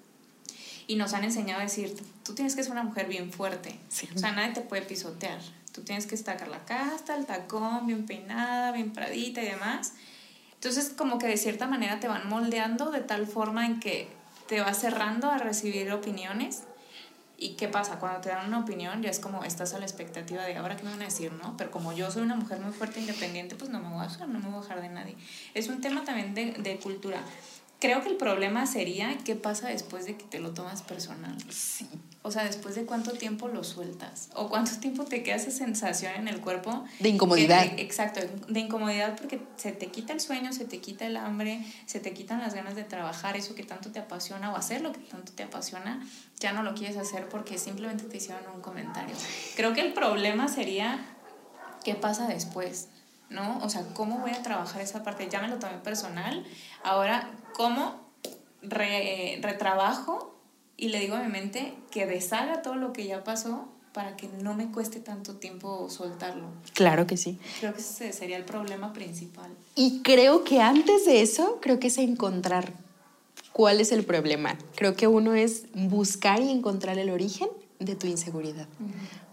y 0.87 0.97
nos 0.97 1.15
han 1.15 1.25
enseñado 1.25 1.61
a 1.61 1.65
decir, 1.65 1.97
tú 2.25 2.35
tienes 2.35 2.55
que 2.55 2.63
ser 2.63 2.73
una 2.73 2.83
mujer 2.83 3.07
bien 3.07 3.33
fuerte, 3.33 3.79
o 4.15 4.19
sea, 4.19 4.33
nadie 4.33 4.53
te 4.53 4.61
puede 4.61 4.83
pisotear, 4.83 5.41
tú 5.73 5.83
tienes 5.83 6.07
que 6.07 6.15
estacar 6.15 6.49
la 6.49 6.65
casta, 6.65 7.17
el 7.17 7.27
tacón, 7.27 7.87
bien 7.87 8.07
peinada, 8.07 8.73
bien 8.73 8.93
pradita 8.93 9.43
y 9.43 9.47
demás. 9.47 9.95
Entonces, 10.55 10.95
como 10.97 11.19
que 11.19 11.27
de 11.27 11.37
cierta 11.37 11.67
manera 11.67 12.01
te 12.01 12.09
van 12.09 12.29
moldeando 12.29 12.91
de 12.91 13.01
tal 13.01 13.27
forma 13.27 13.67
en 13.67 13.81
que 13.81 14.09
te 14.49 14.61
vas 14.61 14.79
cerrando 14.79 15.31
a 15.31 15.39
recibir 15.39 15.93
opiniones 15.93 16.63
¿Y 17.37 17.51
qué 17.57 17.67
pasa? 17.67 17.99
Cuando 17.99 18.21
te 18.21 18.29
dan 18.29 18.47
una 18.47 18.61
opinión 18.61 19.03
ya 19.03 19.11
es 19.11 19.19
como 19.19 19.45
estás 19.45 19.75
a 19.75 19.79
la 19.79 19.85
expectativa 19.85 20.45
de 20.45 20.57
ahora 20.57 20.77
qué 20.77 20.85
me 20.85 20.91
van 20.91 21.03
a 21.03 21.07
decir, 21.07 21.33
¿no? 21.33 21.57
Pero 21.57 21.71
como 21.71 21.93
yo 21.93 22.11
soy 22.11 22.23
una 22.23 22.37
mujer 22.37 22.61
muy 22.61 22.73
fuerte 22.73 23.01
e 23.01 23.03
independiente, 23.03 23.57
pues 23.57 23.71
no 23.71 23.81
me 23.81 23.89
voy 23.89 24.05
a 24.05 24.09
dejar, 24.09 24.29
no 24.29 24.39
me 24.39 24.49
voy 24.49 24.59
a 24.59 24.63
dejar 24.63 24.81
de 24.81 24.89
nadie. 24.89 25.17
Es 25.53 25.69
un 25.69 25.81
tema 25.81 26.05
también 26.05 26.35
de, 26.35 26.53
de 26.53 26.79
cultura. 26.79 27.21
Creo 27.85 28.01
que 28.01 28.09
el 28.09 28.17
problema 28.17 28.65
sería 28.65 29.15
qué 29.27 29.37
pasa 29.37 29.69
después 29.69 30.07
de 30.07 30.17
que 30.17 30.25
te 30.25 30.39
lo 30.39 30.53
tomas 30.53 30.81
personal. 30.81 31.37
Sí. 31.51 31.87
O 32.23 32.31
sea, 32.31 32.43
después 32.43 32.75
de 32.77 32.87
cuánto 32.87 33.13
tiempo 33.13 33.47
lo 33.49 33.63
sueltas 33.63 34.31
o 34.35 34.49
cuánto 34.49 34.71
tiempo 34.81 35.05
te 35.05 35.23
queda 35.23 35.37
esa 35.37 35.51
sensación 35.51 36.15
en 36.15 36.27
el 36.27 36.41
cuerpo. 36.41 36.87
De 36.99 37.11
incomodidad. 37.11 37.63
exacto, 37.77 38.23
de 38.49 38.61
incomodidad 38.61 39.19
porque 39.19 39.39
se 39.57 39.73
te 39.73 39.89
quita 39.89 40.15
el 40.15 40.21
sueño, 40.21 40.55
se 40.55 40.65
te 40.65 40.79
quita 40.79 41.05
el 41.05 41.19
hambre, 41.19 41.63
se 41.85 42.01
te 42.01 42.15
quitan 42.15 42.41
las 42.41 42.55
ganas 42.55 42.75
de 42.75 42.85
trabajar, 42.85 43.37
eso 43.37 43.55
que 43.55 43.65
tanto 43.65 43.93
te 43.93 43.99
apasiona 43.99 44.51
o 44.51 44.57
hacer 44.57 44.81
lo 44.81 44.91
que 44.91 45.01
tanto 45.01 45.33
te 45.33 45.43
apasiona, 45.43 46.09
ya 46.41 46.55
no 46.55 46.63
lo 46.63 46.73
quieres 46.73 46.97
hacer 46.97 47.29
porque 47.29 47.59
simplemente 47.59 48.05
te 48.05 48.17
hicieron 48.17 48.45
un 48.55 48.63
comentario. 48.63 49.15
Creo 49.57 49.75
que 49.75 49.83
el 49.83 49.93
problema 49.93 50.49
sería 50.49 51.05
qué 51.85 51.95
pasa 51.95 52.29
después. 52.29 52.89
¿No? 53.31 53.59
O 53.63 53.69
sea, 53.69 53.85
¿cómo 53.95 54.19
voy 54.19 54.33
a 54.33 54.43
trabajar 54.43 54.81
esa 54.81 55.03
parte? 55.03 55.29
Ya 55.29 55.41
me 55.41 55.49
lo 55.49 55.59
tomé 55.59 55.79
personal, 55.79 56.45
ahora, 56.83 57.31
¿cómo 57.55 58.05
retrabajo 58.63 60.35
y 60.77 60.89
le 60.89 61.01
digo 61.01 61.17
a 61.17 61.23
mi 61.23 61.31
mente 61.31 61.75
que 61.91 62.07
deshaga 62.07 62.63
todo 62.63 62.75
lo 62.75 62.93
que 62.93 63.07
ya 63.07 63.23
pasó 63.25 63.69
para 63.93 64.17
que 64.17 64.29
no 64.43 64.55
me 64.55 64.73
cueste 64.73 64.99
tanto 64.99 65.37
tiempo 65.37 65.89
soltarlo. 65.89 66.49
Claro 66.75 67.07
que 67.07 67.17
sí. 67.17 67.39
Creo 67.61 67.73
que 67.75 67.81
ese 67.81 68.13
sería 68.13 68.37
el 68.37 68.45
problema 68.45 68.93
principal. 68.93 69.53
Y 69.77 70.03
creo 70.03 70.43
que 70.43 70.61
antes 70.61 71.07
de 71.07 71.23
eso, 71.23 71.61
creo 71.63 71.79
que 71.79 71.87
es 71.87 71.99
encontrar 71.99 72.73
cuál 73.53 73.81
es 73.81 73.93
el 73.93 74.05
problema. 74.05 74.59
Creo 74.75 74.97
que 74.97 75.07
uno 75.07 75.35
es 75.35 75.67
buscar 75.75 76.41
y 76.41 76.51
encontrar 76.51 76.99
el 76.99 77.09
origen 77.09 77.49
de 77.85 77.95
tu 77.95 78.07
inseguridad. 78.07 78.67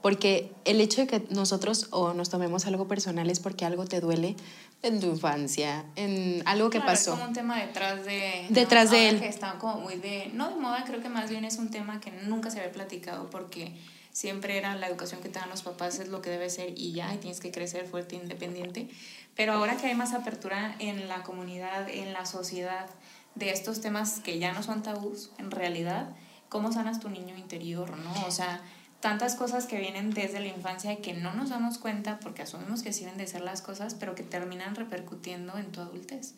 Porque 0.02 0.52
el 0.66 0.82
hecho 0.82 1.02
de 1.02 1.08
que 1.08 1.24
nosotros 1.30 1.88
o 1.92 2.14
nos 2.14 2.30
tomemos 2.30 2.66
algo 2.66 2.88
personal 2.88 3.30
es 3.30 3.40
porque 3.40 3.66
algo 3.66 3.86
te 3.86 4.00
duele 4.00 4.36
en 4.82 5.00
tu 5.00 5.08
infancia, 5.08 5.86
en 5.96 6.42
algo 6.46 6.70
que 6.70 6.80
pasó. 6.80 7.12
Es 7.12 7.18
como 7.18 7.30
un 7.30 7.34
tema 7.34 7.60
detrás 7.60 8.04
de... 8.06 8.48
Detrás 8.50 8.92
de 8.92 9.10
él. 9.10 9.20
Que 9.20 9.28
está 9.28 9.58
como 9.60 9.80
muy 9.82 9.96
de... 9.96 10.32
No 10.34 10.50
de 10.50 10.56
moda, 10.56 10.84
creo 10.86 11.02
que 11.02 11.10
más 11.10 11.30
bien 11.30 11.46
es 11.46 11.58
un 11.58 11.70
tema 11.70 12.00
que 12.00 12.12
nunca 12.12 12.50
se 12.50 12.60
había 12.60 12.72
platicado 12.72 13.30
porque 13.30 13.76
siempre 14.12 14.58
era 14.58 14.76
la 14.76 14.88
educación 14.88 15.22
que 15.22 15.30
te 15.30 15.40
dan 15.40 15.50
los 15.50 15.62
papás 15.62 16.00
es 16.00 16.10
lo 16.10 16.22
que 16.22 16.30
debe 16.30 16.50
ser 16.50 16.74
y 16.76 16.94
ya, 16.94 17.14
y 17.14 17.18
tienes 17.18 17.40
que 17.40 17.52
crecer 17.52 17.86
fuerte 17.86 18.16
e 18.16 18.20
independiente. 18.20 18.90
Pero 19.36 19.54
ahora 19.54 19.78
que 19.78 19.88
hay 19.88 19.96
más 19.96 20.14
apertura 20.14 20.76
en 20.80 21.08
la 21.08 21.24
comunidad, 21.24 21.88
en 21.90 22.14
la 22.14 22.26
sociedad, 22.26 22.88
de 23.36 23.52
estos 23.52 23.82
temas 23.82 24.20
que 24.20 24.40
ya 24.40 24.52
no 24.54 24.64
son 24.64 24.84
tabús, 24.84 25.32
en 25.38 25.52
realidad, 25.52 26.10
cómo 26.52 26.74
sanas 26.74 27.00
tu 27.00 27.10
niño 27.10 27.38
interior, 27.38 27.98
¿no? 27.98 28.28
O 28.28 28.32
sea, 28.32 28.62
tantas 29.00 29.36
cosas 29.36 29.66
que 29.68 29.80
vienen 29.80 30.12
desde 30.12 30.42
la 30.42 30.48
infancia 30.48 30.98
que 30.98 31.14
no 31.14 31.34
nos 31.34 31.50
damos 31.50 31.78
cuenta 31.78 32.20
porque 32.20 32.42
asumimos 32.42 32.84
que 32.84 32.92
sirven 32.92 33.18
de 33.18 33.26
ser 33.26 33.40
las 33.40 33.62
cosas, 33.62 33.96
pero 33.96 34.16
que 34.16 34.24
terminan 34.24 34.76
repercutiendo 34.76 35.58
en 35.58 35.72
tu 35.72 35.80
adultez, 35.80 36.34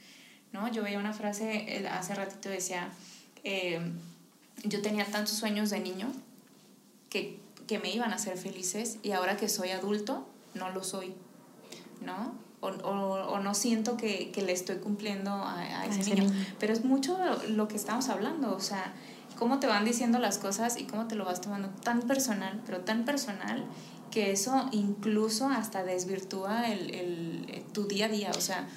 ¿no? 0.51 0.71
Yo 0.71 0.83
veía 0.83 0.99
una 0.99 1.13
frase, 1.13 1.83
hace 1.91 2.13
ratito 2.13 2.49
decía, 2.49 2.91
eh, 3.43 3.81
yo 4.63 4.83
tenía 4.83 5.03
tantos 5.05 5.33
sueños 5.33 5.71
de 5.71 5.79
niño 5.79 6.11
que, 7.09 7.39
que 7.65 7.79
me 7.79 7.89
iban 7.89 8.11
a 8.11 8.17
hacer 8.17 8.37
felices 8.37 8.99
y 9.01 9.13
ahora 9.13 9.35
que 9.35 9.49
soy 9.49 9.71
adulto, 9.71 10.29
no 10.53 10.69
lo 10.69 10.83
soy, 10.83 11.15
¿no? 12.01 12.35
O, 12.63 12.67
o, 12.67 13.33
o, 13.33 13.39
no 13.39 13.53
siento 13.53 13.97
que, 13.97 14.31
que, 14.31 14.41
le 14.41 14.53
estoy 14.53 14.77
cumpliendo 14.77 15.31
a, 15.31 15.59
a 15.59 15.85
ese, 15.85 16.15
niño. 16.15 16.31
Pero 16.59 16.71
es 16.71 16.85
mucho 16.85 17.17
lo 17.49 17.67
que 17.67 17.75
estamos 17.75 18.07
hablando, 18.07 18.55
o 18.55 18.61
sea, 18.61 18.93
cómo 19.37 19.59
te 19.59 19.67
van 19.67 19.83
diciendo 19.83 20.17
las 20.17 20.37
cosas 20.37 20.79
y 20.79 20.85
cómo 20.85 21.07
te 21.07 21.15
lo 21.15 21.25
vas 21.25 21.41
tomando 21.41 21.67
tan 21.69 22.03
personal, 22.03 22.61
pero 22.65 22.79
tan 22.79 23.03
personal 23.03 23.65
que 24.11 24.31
eso 24.31 24.69
incluso 24.71 25.49
hasta 25.49 25.83
desvirtúa 25.83 26.71
el, 26.71 26.93
el, 26.93 27.65
tu 27.73 27.85
día 27.85 28.05
a 28.05 28.09
día, 28.09 28.31
o 28.37 28.41
sea, 28.41 28.67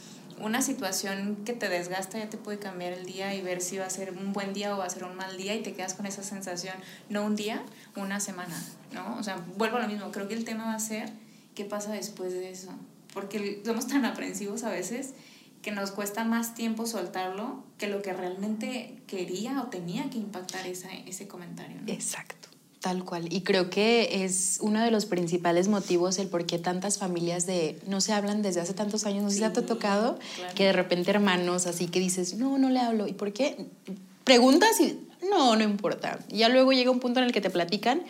una 0.40 0.62
situación 0.62 1.36
que 1.44 1.52
te 1.52 1.68
desgasta 1.68 2.18
ya 2.18 2.28
te 2.28 2.36
puede 2.36 2.58
cambiar 2.58 2.92
el 2.92 3.06
día 3.06 3.34
y 3.34 3.40
ver 3.40 3.60
si 3.60 3.78
va 3.78 3.86
a 3.86 3.90
ser 3.90 4.12
un 4.12 4.32
buen 4.32 4.52
día 4.52 4.74
o 4.74 4.78
va 4.78 4.86
a 4.86 4.90
ser 4.90 5.04
un 5.04 5.14
mal 5.14 5.36
día 5.36 5.54
y 5.54 5.62
te 5.62 5.74
quedas 5.74 5.94
con 5.94 6.06
esa 6.06 6.22
sensación, 6.22 6.74
no 7.08 7.24
un 7.24 7.36
día, 7.36 7.62
una 7.96 8.20
semana, 8.20 8.60
¿no? 8.92 9.16
O 9.18 9.22
sea, 9.22 9.36
vuelvo 9.56 9.76
a 9.76 9.82
lo 9.82 9.88
mismo, 9.88 10.10
creo 10.10 10.28
que 10.28 10.34
el 10.34 10.44
tema 10.44 10.66
va 10.66 10.74
a 10.74 10.80
ser 10.80 11.10
qué 11.54 11.64
pasa 11.64 11.92
después 11.92 12.32
de 12.32 12.50
eso, 12.50 12.70
porque 13.16 13.62
somos 13.64 13.86
tan 13.86 14.04
aprensivos 14.04 14.62
a 14.62 14.68
veces 14.68 15.14
que 15.62 15.72
nos 15.72 15.90
cuesta 15.90 16.24
más 16.24 16.54
tiempo 16.54 16.84
soltarlo 16.84 17.64
que 17.78 17.86
lo 17.86 18.02
que 18.02 18.12
realmente 18.12 18.98
quería 19.06 19.62
o 19.62 19.68
tenía 19.68 20.10
que 20.10 20.18
impactar 20.18 20.66
esa, 20.66 20.92
ese 20.92 21.26
comentario. 21.26 21.78
Exacto. 21.86 22.48
Tal 22.80 23.04
cual. 23.04 23.32
Y 23.32 23.40
creo 23.40 23.70
que 23.70 24.22
es 24.22 24.58
uno 24.60 24.84
de 24.84 24.90
los 24.90 25.06
principales 25.06 25.68
motivos 25.68 26.18
el 26.18 26.28
por 26.28 26.44
qué 26.44 26.58
tantas 26.58 26.98
familias 26.98 27.46
de 27.46 27.80
no 27.86 28.02
se 28.02 28.12
hablan 28.12 28.42
desde 28.42 28.60
hace 28.60 28.74
tantos 28.74 29.06
años. 29.06 29.22
No 29.22 29.30
sé 29.30 29.36
si 29.36 29.40
te 29.40 29.60
ha 29.60 29.66
tocado 29.66 30.18
que 30.54 30.64
de 30.64 30.74
repente 30.74 31.10
hermanos 31.10 31.66
así 31.66 31.86
que 31.86 32.00
dices, 32.00 32.34
no, 32.34 32.58
no 32.58 32.68
le 32.68 32.80
hablo. 32.80 33.08
¿Y 33.08 33.14
por 33.14 33.32
qué? 33.32 33.66
Preguntas 34.24 34.78
y 34.78 35.08
no, 35.30 35.56
no 35.56 35.64
importa. 35.64 36.18
Y 36.28 36.38
ya 36.38 36.50
luego 36.50 36.74
llega 36.74 36.90
un 36.90 37.00
punto 37.00 37.20
en 37.20 37.24
el 37.24 37.32
que 37.32 37.40
te 37.40 37.48
platican 37.48 38.02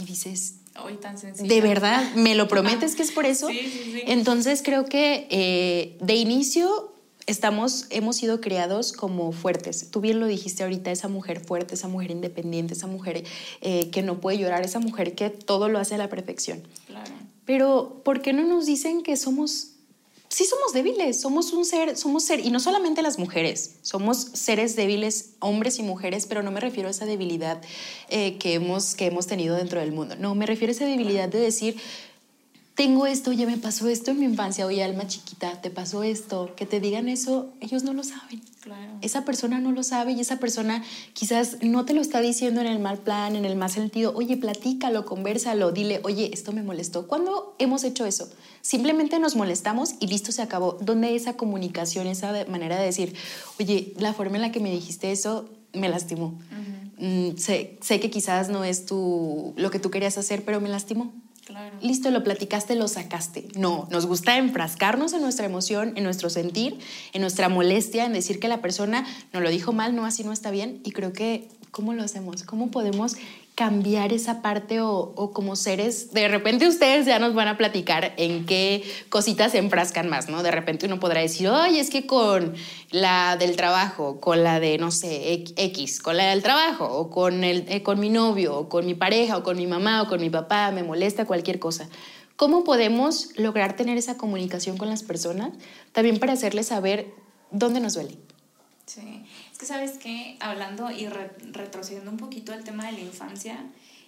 y 0.00 0.06
dices, 0.06 0.54
Hoy 0.82 0.94
tan 0.96 1.18
sencillo. 1.18 1.48
De 1.48 1.60
verdad, 1.60 2.14
¿me 2.14 2.34
lo 2.34 2.48
prometes 2.48 2.96
que 2.96 3.02
es 3.02 3.12
por 3.12 3.26
eso? 3.26 3.48
Sí, 3.54 3.60
sí, 3.60 3.90
sí. 3.92 4.02
Entonces 4.06 4.62
creo 4.64 4.86
que 4.86 5.26
eh, 5.30 5.96
de 6.00 6.14
inicio 6.14 6.92
estamos, 7.26 7.86
hemos 7.90 8.16
sido 8.16 8.40
criados 8.40 8.92
como 8.92 9.32
fuertes. 9.32 9.90
Tú 9.90 10.00
bien 10.00 10.20
lo 10.20 10.26
dijiste 10.26 10.62
ahorita, 10.62 10.90
esa 10.90 11.08
mujer 11.08 11.40
fuerte, 11.40 11.74
esa 11.74 11.88
mujer 11.88 12.10
independiente, 12.10 12.74
esa 12.74 12.86
mujer 12.86 13.24
eh, 13.60 13.90
que 13.90 14.02
no 14.02 14.20
puede 14.20 14.38
llorar, 14.38 14.64
esa 14.64 14.80
mujer 14.80 15.14
que 15.14 15.30
todo 15.30 15.68
lo 15.68 15.78
hace 15.78 15.94
a 15.94 15.98
la 15.98 16.08
perfección. 16.08 16.62
Claro. 16.86 17.12
Pero, 17.44 18.00
¿por 18.04 18.22
qué 18.22 18.32
no 18.32 18.44
nos 18.44 18.66
dicen 18.66 19.02
que 19.02 19.16
somos, 19.16 19.73
sí 20.34 20.44
somos 20.46 20.72
débiles, 20.72 21.20
somos 21.20 21.52
un 21.52 21.64
ser, 21.64 21.96
somos 21.96 22.24
ser, 22.24 22.40
y 22.40 22.50
no 22.50 22.58
solamente 22.58 23.02
las 23.02 23.20
mujeres, 23.20 23.76
somos 23.82 24.18
seres 24.32 24.74
débiles, 24.74 25.34
hombres 25.38 25.78
y 25.78 25.84
mujeres, 25.84 26.26
pero 26.26 26.42
no 26.42 26.50
me 26.50 26.58
refiero 26.58 26.88
a 26.88 26.90
esa 26.90 27.06
debilidad 27.06 27.62
eh, 28.08 28.36
que, 28.38 28.54
hemos, 28.54 28.96
que 28.96 29.06
hemos 29.06 29.28
tenido 29.28 29.54
dentro 29.54 29.78
del 29.78 29.92
mundo, 29.92 30.16
no, 30.16 30.34
me 30.34 30.44
refiero 30.44 30.72
a 30.72 30.74
esa 30.74 30.86
debilidad 30.86 31.28
de 31.28 31.38
decir, 31.38 31.76
tengo 32.74 33.06
esto, 33.06 33.32
ya 33.32 33.46
me 33.46 33.56
pasó 33.56 33.88
esto 33.88 34.10
en 34.10 34.18
mi 34.18 34.24
infancia, 34.24 34.66
oye, 34.66 34.82
alma 34.82 35.06
chiquita, 35.06 35.60
te 35.60 35.70
pasó 35.70 36.02
esto, 36.02 36.54
que 36.56 36.66
te 36.66 36.80
digan 36.80 37.08
eso, 37.08 37.52
ellos 37.60 37.84
no 37.84 37.92
lo 37.92 38.02
saben. 38.02 38.42
Claro. 38.60 38.98
Esa 39.00 39.24
persona 39.24 39.60
no 39.60 39.70
lo 39.70 39.84
sabe 39.84 40.12
y 40.12 40.20
esa 40.20 40.38
persona 40.40 40.82
quizás 41.12 41.58
no 41.62 41.84
te 41.84 41.94
lo 41.94 42.00
está 42.00 42.20
diciendo 42.20 42.60
en 42.60 42.66
el 42.66 42.80
mal 42.80 42.98
plan, 42.98 43.36
en 43.36 43.44
el 43.44 43.54
mal 43.54 43.70
sentido. 43.70 44.12
Oye, 44.16 44.36
platícalo, 44.36 45.04
conversalo, 45.04 45.70
dile, 45.70 46.00
oye, 46.02 46.30
esto 46.32 46.50
me 46.50 46.62
molestó. 46.62 47.06
¿Cuándo 47.06 47.54
hemos 47.58 47.84
hecho 47.84 48.06
eso? 48.06 48.28
Simplemente 48.60 49.20
nos 49.20 49.36
molestamos 49.36 49.94
y 50.00 50.08
listo, 50.08 50.32
se 50.32 50.42
acabó. 50.42 50.78
¿Dónde 50.80 51.14
esa 51.14 51.34
comunicación, 51.34 52.08
esa 52.08 52.32
manera 52.48 52.76
de 52.78 52.86
decir, 52.86 53.14
oye, 53.60 53.92
la 53.98 54.14
forma 54.14 54.36
en 54.36 54.42
la 54.42 54.50
que 54.50 54.60
me 54.60 54.70
dijiste 54.70 55.12
eso 55.12 55.48
me 55.74 55.88
lastimó? 55.88 56.26
Uh 56.26 57.00
-huh. 57.00 57.34
mm, 57.34 57.36
sé, 57.36 57.78
sé 57.82 58.00
que 58.00 58.10
quizás 58.10 58.48
no 58.48 58.64
es 58.64 58.86
tu, 58.86 59.52
lo 59.56 59.70
que 59.70 59.78
tú 59.78 59.90
querías 59.90 60.18
hacer, 60.18 60.44
pero 60.44 60.60
me 60.60 60.70
lastimó 60.70 61.12
Listo, 61.80 62.10
lo 62.10 62.24
platicaste, 62.24 62.74
lo 62.74 62.88
sacaste. 62.88 63.48
No, 63.56 63.86
nos 63.90 64.06
gusta 64.06 64.38
enfrascarnos 64.38 65.12
en 65.12 65.20
nuestra 65.20 65.46
emoción, 65.46 65.92
en 65.96 66.04
nuestro 66.04 66.30
sentir, 66.30 66.78
en 67.12 67.20
nuestra 67.20 67.48
molestia, 67.48 68.06
en 68.06 68.12
decir 68.12 68.40
que 68.40 68.48
la 68.48 68.62
persona 68.62 69.06
no 69.32 69.40
lo 69.40 69.50
dijo 69.50 69.72
mal, 69.72 69.94
no, 69.94 70.06
así 70.06 70.24
no 70.24 70.32
está 70.32 70.50
bien. 70.50 70.80
Y 70.84 70.92
creo 70.92 71.12
que, 71.12 71.48
¿cómo 71.70 71.92
lo 71.92 72.02
hacemos? 72.02 72.44
¿Cómo 72.44 72.70
podemos 72.70 73.16
cambiar 73.54 74.12
esa 74.12 74.42
parte 74.42 74.80
o, 74.80 75.30
como 75.32 75.54
seres, 75.54 76.12
de 76.12 76.26
repente 76.26 76.66
ustedes 76.66 77.06
ya 77.06 77.20
nos 77.20 77.34
van 77.34 77.46
a 77.46 77.56
platicar 77.56 78.12
en 78.16 78.46
qué 78.46 78.82
cositas 79.10 79.52
se 79.52 79.58
enfrascan 79.58 80.08
más, 80.08 80.28
¿no? 80.28 80.42
De 80.42 80.50
repente 80.50 80.86
uno 80.86 80.98
podrá 80.98 81.20
decir, 81.20 81.48
oye, 81.48 81.78
es 81.78 81.88
que 81.88 82.04
con 82.04 82.54
la 82.90 83.36
del 83.36 83.54
trabajo, 83.54 84.20
con 84.20 84.42
la 84.42 84.58
de, 84.58 84.78
no 84.78 84.90
sé, 84.90 85.44
X, 85.56 86.00
con 86.00 86.16
la 86.16 86.30
del 86.30 86.42
trabajo, 86.42 86.86
o 86.86 87.10
con, 87.10 87.44
el, 87.44 87.64
eh, 87.68 87.84
con 87.84 88.00
mi 88.00 88.10
novio, 88.10 88.58
o 88.58 88.68
con 88.68 88.86
mi 88.86 88.94
pareja, 88.94 89.36
o 89.36 89.42
con 89.44 89.56
mi 89.56 89.68
mamá, 89.68 90.02
o 90.02 90.08
con 90.08 90.20
mi 90.20 90.30
papá, 90.30 90.72
me 90.72 90.82
molesta 90.82 91.24
cualquier 91.24 91.60
cosa. 91.60 91.88
¿Cómo 92.34 92.64
podemos 92.64 93.28
lograr 93.36 93.76
tener 93.76 93.96
esa 93.96 94.16
comunicación 94.16 94.76
con 94.76 94.88
las 94.88 95.04
personas? 95.04 95.50
También 95.92 96.18
para 96.18 96.32
hacerles 96.32 96.66
saber 96.66 97.14
dónde 97.52 97.78
nos 97.78 97.94
duele. 97.94 98.18
Sí, 98.86 99.24
es 99.50 99.58
que 99.58 99.66
sabes 99.66 99.98
que 99.98 100.36
hablando 100.40 100.90
y 100.90 101.06
re 101.06 101.30
retrocediendo 101.52 102.10
un 102.10 102.18
poquito 102.18 102.52
al 102.52 102.64
tema 102.64 102.86
de 102.86 102.92
la 102.92 103.00
infancia, 103.00 103.64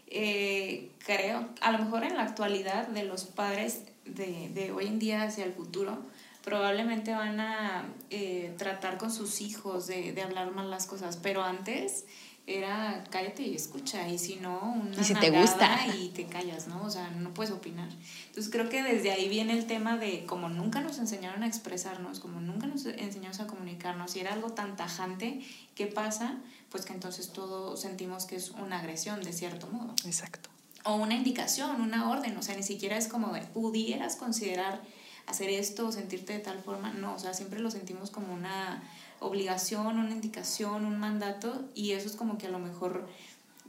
eh, 0.08 0.90
creo, 1.04 1.48
a 1.60 1.72
lo 1.72 1.78
mejor 1.78 2.04
en 2.04 2.16
la 2.16 2.22
actualidad 2.22 2.86
de 2.88 3.04
los 3.04 3.24
padres 3.24 3.82
de, 4.04 4.50
de 4.50 4.72
hoy 4.72 4.86
en 4.86 4.98
día 4.98 5.22
hacia 5.22 5.44
el 5.44 5.52
futuro, 5.52 5.98
probablemente 6.44 7.12
van 7.12 7.40
a 7.40 7.86
eh, 8.10 8.54
tratar 8.56 8.98
con 8.98 9.10
sus 9.10 9.40
hijos 9.40 9.88
de, 9.88 10.12
de, 10.12 10.22
hablar 10.22 10.52
mal 10.52 10.70
las 10.70 10.86
cosas, 10.86 11.18
pero 11.20 11.42
antes 11.42 12.04
era 12.46 13.02
cállate 13.10 13.42
y 13.42 13.56
escucha, 13.56 14.08
y 14.08 14.18
si 14.18 14.36
no, 14.36 14.60
una 14.60 15.00
y 15.00 15.04
si 15.04 15.14
te 15.14 15.30
gusta 15.30 15.84
y 15.98 16.10
te 16.10 16.26
callas, 16.26 16.68
¿no? 16.68 16.80
O 16.84 16.90
sea, 16.90 17.10
no 17.10 17.34
puedes 17.34 17.52
opinar. 17.52 17.88
Entonces 18.28 18.52
creo 18.52 18.68
que 18.68 18.84
desde 18.84 19.10
ahí 19.10 19.28
viene 19.28 19.52
el 19.52 19.66
tema 19.66 19.96
de 19.96 20.24
como 20.26 20.48
nunca 20.48 20.80
nos 20.80 20.98
enseñaron 20.98 21.42
a 21.42 21.48
expresarnos, 21.48 22.20
como 22.20 22.40
nunca 22.40 22.68
nos 22.68 22.86
enseñaron 22.86 23.40
a 23.40 23.46
comunicarnos, 23.48 24.14
y 24.14 24.20
era 24.20 24.32
algo 24.32 24.50
tan 24.50 24.76
tajante, 24.76 25.40
¿qué 25.74 25.86
pasa? 25.88 26.36
Pues 26.70 26.84
que 26.84 26.92
entonces 26.92 27.30
todo 27.32 27.76
sentimos 27.76 28.26
que 28.26 28.36
es 28.36 28.50
una 28.50 28.78
agresión 28.78 29.22
de 29.22 29.32
cierto 29.32 29.66
modo. 29.66 29.92
Exacto. 30.04 30.48
O 30.84 30.94
una 30.94 31.14
indicación, 31.14 31.80
una 31.80 32.08
orden, 32.08 32.36
o 32.36 32.42
sea, 32.42 32.54
ni 32.54 32.62
siquiera 32.62 32.96
es 32.96 33.08
como 33.08 33.32
de, 33.32 33.40
pudieras 33.40 34.14
considerar 34.14 34.80
hacer 35.26 35.50
esto 35.50 35.88
o 35.88 35.92
sentirte 35.92 36.34
de 36.34 36.38
tal 36.38 36.60
forma, 36.60 36.92
no, 36.92 37.14
o 37.14 37.18
sea, 37.18 37.34
siempre 37.34 37.58
lo 37.58 37.72
sentimos 37.72 38.12
como 38.12 38.32
una 38.32 38.84
obligación, 39.20 39.98
una 39.98 40.10
indicación, 40.10 40.84
un 40.84 40.98
mandato 40.98 41.64
y 41.74 41.92
eso 41.92 42.08
es 42.08 42.16
como 42.16 42.38
que 42.38 42.46
a 42.46 42.50
lo 42.50 42.58
mejor 42.58 43.06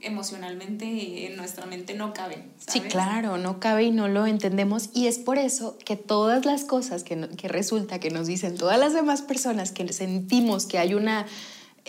emocionalmente 0.00 1.26
en 1.26 1.36
nuestra 1.36 1.66
mente 1.66 1.94
no 1.94 2.12
cabe. 2.12 2.44
¿sabes? 2.58 2.66
Sí, 2.68 2.80
claro, 2.80 3.36
no 3.36 3.58
cabe 3.60 3.84
y 3.84 3.90
no 3.90 4.08
lo 4.08 4.26
entendemos 4.26 4.90
y 4.94 5.06
es 5.06 5.18
por 5.18 5.38
eso 5.38 5.76
que 5.84 5.96
todas 5.96 6.44
las 6.44 6.64
cosas 6.64 7.02
que, 7.02 7.16
no, 7.16 7.28
que 7.28 7.48
resulta 7.48 7.98
que 7.98 8.10
nos 8.10 8.26
dicen 8.26 8.56
todas 8.56 8.78
las 8.78 8.94
demás 8.94 9.22
personas 9.22 9.72
que 9.72 9.92
sentimos 9.92 10.66
que 10.66 10.78
hay 10.78 10.94
una, 10.94 11.26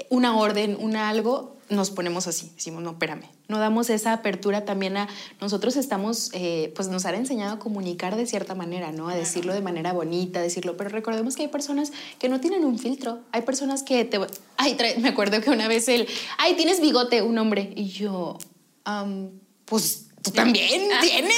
una 0.10 0.38
orden, 0.38 0.78
una 0.80 1.10
algo, 1.10 1.58
nos 1.70 1.92
ponemos 1.92 2.28
así, 2.28 2.52
decimos, 2.56 2.82
no, 2.82 2.92
espérame, 2.92 3.26
no 3.48 3.60
damos 3.60 3.90
esa 3.90 4.14
apertura 4.14 4.66
también 4.66 4.98
a, 4.98 5.08
nosotros 5.40 5.76
estamos, 5.76 6.32
eh, 6.34 6.72
pues 6.76 6.88
nos 6.88 7.06
han 7.06 7.16
enseñado 7.16 7.56
a 7.56 7.60
comunicar 7.60 8.16
de 8.16 8.26
cierta 8.26 8.56
manera, 8.56 8.92
¿no? 8.92 9.08
A 9.08 9.16
decirlo 9.16 9.54
de 9.54 9.62
manera 9.62 9.94
bonita, 9.94 10.42
decirlo, 10.42 10.78
pero 10.78 10.90
recordemos 10.90 11.36
que 11.36 11.44
hay 11.44 11.48
personas 11.48 11.92
que 12.18 12.28
no 12.28 12.40
tienen 12.40 12.66
un 12.66 12.80
filtro, 12.80 13.20
hay 13.32 13.44
personas 13.44 13.84
que 13.84 14.04
te, 14.04 14.20
ay, 14.58 14.78
me 15.00 15.10
acuerdo 15.10 15.42
que 15.42 15.52
una 15.52 15.68
vez 15.68 15.88
él, 15.90 16.08
ay, 16.40 16.56
tienes 16.56 16.82
bigote, 16.82 17.22
un 17.22 17.38
hombre, 17.38 17.72
y 17.76 17.90
yo, 17.90 18.40
um, 18.88 19.30
pues 19.66 20.08
tú 20.24 20.32
también 20.32 20.90
tienes, 21.02 21.36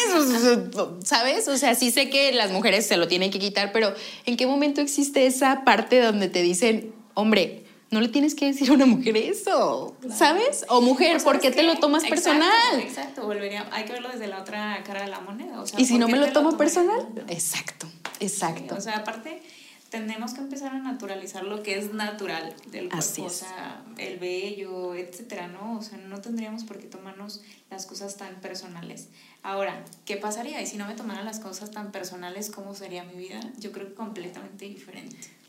¿sabes? 1.04 1.50
O 1.50 1.58
sea, 1.58 1.76
sí 1.76 1.92
sé 1.92 2.10
que 2.10 2.32
las 2.32 2.52
mujeres 2.52 2.88
se 2.88 2.96
lo 2.96 3.10
tienen 3.10 3.32
que 3.32 3.40
quitar, 3.40 3.74
pero 3.74 3.94
¿en 4.26 4.38
qué 4.38 4.48
momento 4.48 4.80
existe 4.80 5.26
esa 5.26 5.66
parte 5.66 6.02
donde 6.02 6.30
te 6.30 6.42
dicen, 6.42 6.94
hombre, 7.16 7.66
no 7.92 8.00
le 8.00 8.08
tienes 8.08 8.36
que 8.36 8.46
decir 8.46 8.70
a 8.70 8.74
una 8.74 8.86
mujer 8.86 9.18
eso, 9.18 9.96
claro. 10.00 10.16
¿sabes? 10.18 10.66
O 10.70 10.82
mujer, 10.82 11.22
¿por 11.22 11.42
qué 11.42 11.52
te 11.52 11.62
lo 11.62 11.78
tomas 11.78 12.04
exacto, 12.04 12.24
personal? 12.24 12.80
Exacto, 12.80 13.26
volvería, 13.26 13.68
hay 13.72 13.84
que 13.84 13.92
verlo 13.92 14.10
desde 14.10 14.28
la 14.28 14.40
otra 14.40 14.82
cara 14.84 15.02
de 15.04 15.10
la 15.10 15.20
moneda. 15.20 15.62
O 15.62 15.68
sea, 15.68 15.80
¿Y 15.80 15.86
si 15.86 15.98
no 15.98 16.08
me 16.08 16.18
lo 16.18 16.32
tomo 16.32 16.52
lo 16.52 16.58
personal? 16.58 17.06
Exacto, 17.28 17.88
exacto. 18.22 18.76
Sí, 18.76 18.78
o 18.78 18.82
sea, 18.82 18.98
aparte, 19.00 19.42
tenemos 19.90 20.34
que 20.34 20.40
empezar 20.40 20.74
a 20.74 20.80
naturalizar 20.80 21.44
lo 21.44 21.64
que 21.64 21.78
es 21.78 21.94
natural 21.94 22.56
del 22.68 22.88
cuerpo, 22.88 22.98
Así 22.98 23.22
o 23.24 23.30
sea, 23.30 23.84
el 23.98 24.20
vello, 24.20 24.96
etcétera, 24.96 25.48
¿no? 25.48 25.78
O 25.78 25.82
sea, 25.82 25.98
no 25.98 26.22
tendríamos 26.22 26.64
por 26.64 26.80
qué 26.80 26.88
tomarnos 26.88 27.42
las 27.70 27.88
cosas 27.88 28.16
tan 28.16 28.36
personales. 28.40 29.10
Ahora, 29.44 29.84
¿qué 30.06 30.16
pasaría? 30.16 30.62
Y 30.62 30.66
si 30.66 30.78
no 30.78 30.88
me 30.88 30.94
tomara 30.94 31.24
las 31.24 31.42
cosas 31.42 31.72
tan 31.72 31.92
personales, 31.92 32.52
¿cómo 32.52 32.74
sería 32.74 33.04
mi 33.04 33.16
vida? 33.16 33.42
Yo 33.60 33.74
creo 33.74 33.88
que 33.88 33.96
completamente 33.96 34.64
diferente. 34.64 35.41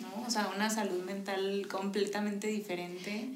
¿No? 0.00 0.26
O 0.26 0.30
sea, 0.30 0.52
una 0.54 0.70
salud 0.70 1.02
mental 1.04 1.66
completamente 1.70 2.46
diferente, 2.46 3.28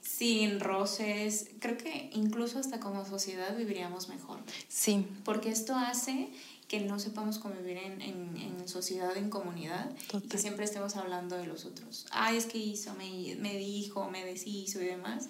sin 0.00 0.60
roces. 0.60 1.50
Creo 1.60 1.76
que 1.76 2.10
incluso 2.12 2.58
hasta 2.58 2.80
como 2.80 3.04
sociedad 3.04 3.56
viviríamos 3.56 4.08
mejor. 4.08 4.40
Sí. 4.68 5.06
Porque 5.24 5.50
esto 5.50 5.74
hace 5.74 6.28
que 6.68 6.80
no 6.80 6.98
sepamos 6.98 7.38
convivir 7.38 7.76
en, 7.76 8.00
en, 8.00 8.36
en 8.36 8.68
sociedad, 8.68 9.16
en 9.16 9.30
comunidad, 9.30 9.90
y 10.22 10.28
que 10.28 10.38
siempre 10.38 10.64
estemos 10.64 10.96
hablando 10.96 11.36
de 11.36 11.46
los 11.46 11.66
otros. 11.66 12.06
Ay, 12.10 12.36
es 12.36 12.46
que 12.46 12.58
hizo, 12.58 12.94
me, 12.94 13.36
me 13.36 13.56
dijo, 13.56 14.10
me 14.10 14.24
deshizo 14.24 14.80
y 14.82 14.86
demás. 14.86 15.28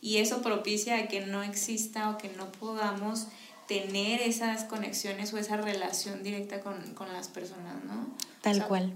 Y 0.00 0.18
eso 0.18 0.42
propicia 0.42 0.98
a 0.98 1.08
que 1.08 1.24
no 1.24 1.42
exista 1.42 2.10
o 2.10 2.18
que 2.18 2.28
no 2.28 2.52
podamos 2.52 3.28
tener 3.66 4.20
esas 4.20 4.64
conexiones 4.64 5.32
o 5.32 5.38
esa 5.38 5.56
relación 5.56 6.22
directa 6.22 6.60
con, 6.60 6.94
con 6.94 7.10
las 7.12 7.28
personas, 7.28 7.82
¿no? 7.84 8.06
Tal 8.42 8.66
cual. 8.66 8.92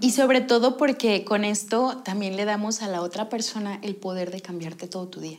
Y 0.00 0.10
sobre 0.12 0.40
todo 0.40 0.76
porque 0.76 1.24
con 1.24 1.44
esto 1.44 2.02
también 2.04 2.36
le 2.36 2.44
damos 2.44 2.82
a 2.82 2.88
la 2.88 3.02
otra 3.02 3.28
persona 3.28 3.78
el 3.82 3.96
poder 3.96 4.30
de 4.30 4.40
cambiarte 4.40 4.86
todo 4.86 5.08
tu 5.08 5.20
día. 5.20 5.38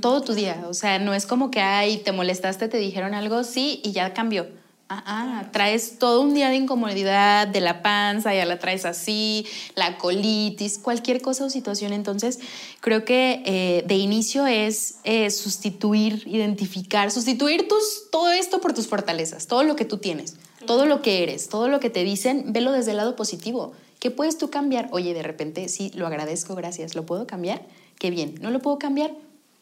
Todo 0.00 0.20
tu 0.20 0.34
día. 0.34 0.64
O 0.68 0.74
sea, 0.74 0.98
no 0.98 1.14
es 1.14 1.26
como 1.26 1.50
que, 1.50 1.60
ay, 1.60 1.98
te 1.98 2.12
molestaste, 2.12 2.68
te 2.68 2.78
dijeron 2.78 3.14
algo, 3.14 3.42
sí, 3.44 3.80
y 3.84 3.92
ya 3.92 4.12
cambió 4.14 4.46
Ah, 4.90 5.02
ah, 5.06 5.48
traes 5.50 5.98
todo 5.98 6.20
un 6.20 6.34
día 6.34 6.50
de 6.50 6.56
incomodidad, 6.56 7.48
de 7.48 7.62
la 7.62 7.82
panza, 7.82 8.34
ya 8.34 8.44
la 8.44 8.58
traes 8.58 8.84
así, 8.84 9.46
la 9.74 9.96
colitis, 9.96 10.78
cualquier 10.78 11.22
cosa 11.22 11.46
o 11.46 11.50
situación. 11.50 11.94
Entonces, 11.94 12.38
creo 12.80 13.04
que 13.06 13.42
eh, 13.46 13.84
de 13.86 13.94
inicio 13.94 14.46
es 14.46 14.96
eh, 15.04 15.30
sustituir, 15.30 16.22
identificar, 16.26 17.10
sustituir 17.10 17.66
tus, 17.66 18.10
todo 18.10 18.30
esto 18.30 18.60
por 18.60 18.74
tus 18.74 18.86
fortalezas, 18.86 19.46
todo 19.46 19.62
lo 19.62 19.74
que 19.74 19.86
tú 19.86 19.96
tienes, 19.96 20.36
todo 20.66 20.86
lo 20.86 21.02
que 21.02 21.22
eres, 21.22 21.48
todo 21.48 21.68
lo 21.68 21.80
que 21.80 21.90
te 21.90 22.04
dicen, 22.04 22.52
velo 22.52 22.72
desde 22.72 22.92
el 22.92 22.98
lado 22.98 23.16
positivo. 23.16 23.72
¿Qué 23.98 24.10
puedes 24.10 24.36
tú 24.36 24.50
cambiar? 24.50 24.88
Oye, 24.92 25.14
de 25.14 25.22
repente, 25.22 25.68
sí, 25.68 25.90
lo 25.94 26.06
agradezco, 26.06 26.54
gracias, 26.54 26.94
¿lo 26.94 27.06
puedo 27.06 27.26
cambiar? 27.26 27.62
Qué 27.98 28.10
bien, 28.10 28.34
¿no 28.40 28.50
lo 28.50 28.60
puedo 28.60 28.78
cambiar? 28.78 29.12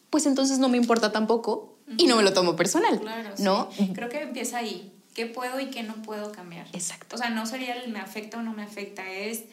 Pues 0.09 0.25
entonces 0.25 0.59
no 0.59 0.69
me 0.69 0.77
importa 0.77 1.11
tampoco 1.11 1.75
y 1.97 2.07
no 2.07 2.17
me 2.17 2.23
lo 2.23 2.33
tomo 2.33 2.55
personal, 2.55 2.99
claro, 2.99 3.29
¿no? 3.39 3.69
Creo 3.93 4.09
que 4.09 4.21
empieza 4.21 4.57
ahí 4.57 4.91
qué 5.13 5.25
puedo 5.25 5.59
y 5.59 5.67
qué 5.67 5.83
no 5.83 5.95
puedo 6.01 6.31
cambiar. 6.31 6.67
Exacto. 6.73 7.15
O 7.15 7.19
sea, 7.19 7.29
no 7.29 7.45
sería 7.45 7.75
el 7.75 7.91
me 7.91 7.99
afecta 7.99 8.37
o 8.37 8.41
no 8.41 8.53
me 8.53 8.63
afecta, 8.63 9.09
es 9.11 9.43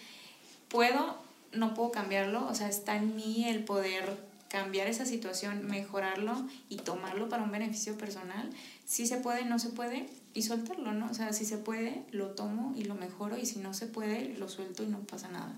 puedo, 0.68 1.16
no 1.52 1.74
puedo 1.74 1.92
cambiarlo, 1.92 2.46
o 2.46 2.54
sea, 2.54 2.68
está 2.68 2.96
en 2.96 3.16
mí 3.16 3.44
el 3.48 3.64
poder 3.64 4.16
cambiar 4.48 4.88
esa 4.88 5.06
situación, 5.06 5.66
mejorarlo 5.66 6.34
y 6.68 6.76
tomarlo 6.76 7.28
para 7.28 7.44
un 7.44 7.52
beneficio 7.52 7.96
personal. 7.96 8.50
Si 8.84 9.06
se 9.06 9.18
puede, 9.18 9.44
no 9.44 9.58
se 9.58 9.68
puede 9.68 10.08
y 10.34 10.42
soltarlo, 10.42 10.92
¿no? 10.92 11.10
O 11.10 11.14
sea, 11.14 11.32
si 11.32 11.44
se 11.44 11.58
puede, 11.58 12.04
lo 12.12 12.28
tomo 12.30 12.74
y 12.76 12.84
lo 12.84 12.94
mejoro 12.94 13.36
y 13.36 13.46
si 13.46 13.58
no 13.58 13.74
se 13.74 13.86
puede, 13.86 14.36
lo 14.38 14.48
suelto 14.48 14.82
y 14.82 14.86
no 14.86 15.00
pasa 15.00 15.28
nada. 15.28 15.54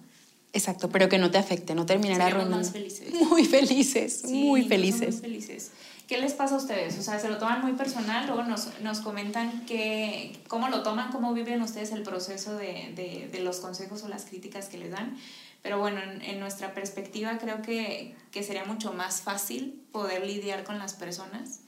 Exacto, 0.52 0.91
pero 0.91 1.09
que 1.09 1.19
no 1.19 1.31
te 1.31 1.38
afecte, 1.38 1.75
no 1.75 1.87
terminará 1.87 2.26
arruinando. 2.26 2.59
Más 2.59 2.73
felices. 2.73 3.14
Muy 3.31 3.45
felices, 3.45 4.25
muy 4.25 4.64
felices. 4.64 5.14
Muy 5.14 5.21
felices. 5.21 5.71
¿Qué 6.07 6.19
les 6.19 6.35
pasa 6.35 6.57
a 6.57 6.59
ustedes? 6.59 6.99
O 6.99 7.02
sea, 7.02 7.19
se 7.19 7.29
lo 7.31 7.38
toman 7.38 7.62
muy 7.62 7.73
personal, 7.73 8.26
luego 8.26 8.43
nos, 8.43 8.81
nos 8.81 9.00
comentan 9.00 9.64
que, 9.64 10.38
cómo 10.47 10.69
lo 10.69 10.83
toman, 10.83 11.11
cómo 11.11 11.33
viven 11.33 11.62
ustedes 11.62 11.91
el 11.93 12.02
proceso 12.02 12.55
de, 12.57 12.93
de, 12.95 13.31
de 13.33 13.41
los 13.41 13.61
consejos 13.61 14.02
o 14.02 14.09
las 14.09 14.26
críticas 14.26 14.69
que 14.69 14.76
les 14.76 14.91
dan. 14.91 15.17
Pero 15.62 15.79
bueno, 15.79 16.02
en, 16.02 16.21
en 16.21 16.41
nuestra 16.41 16.75
perspectiva 16.75 17.38
creo 17.38 17.62
que, 17.62 18.14
que, 18.31 18.43
sería 18.43 18.64
mucho 18.64 18.93
más 18.93 19.23
fácil 19.23 19.81
poder 19.93 20.26
lidiar 20.26 20.64
con 20.64 20.79
las 20.79 20.93
personas, 20.93 21.61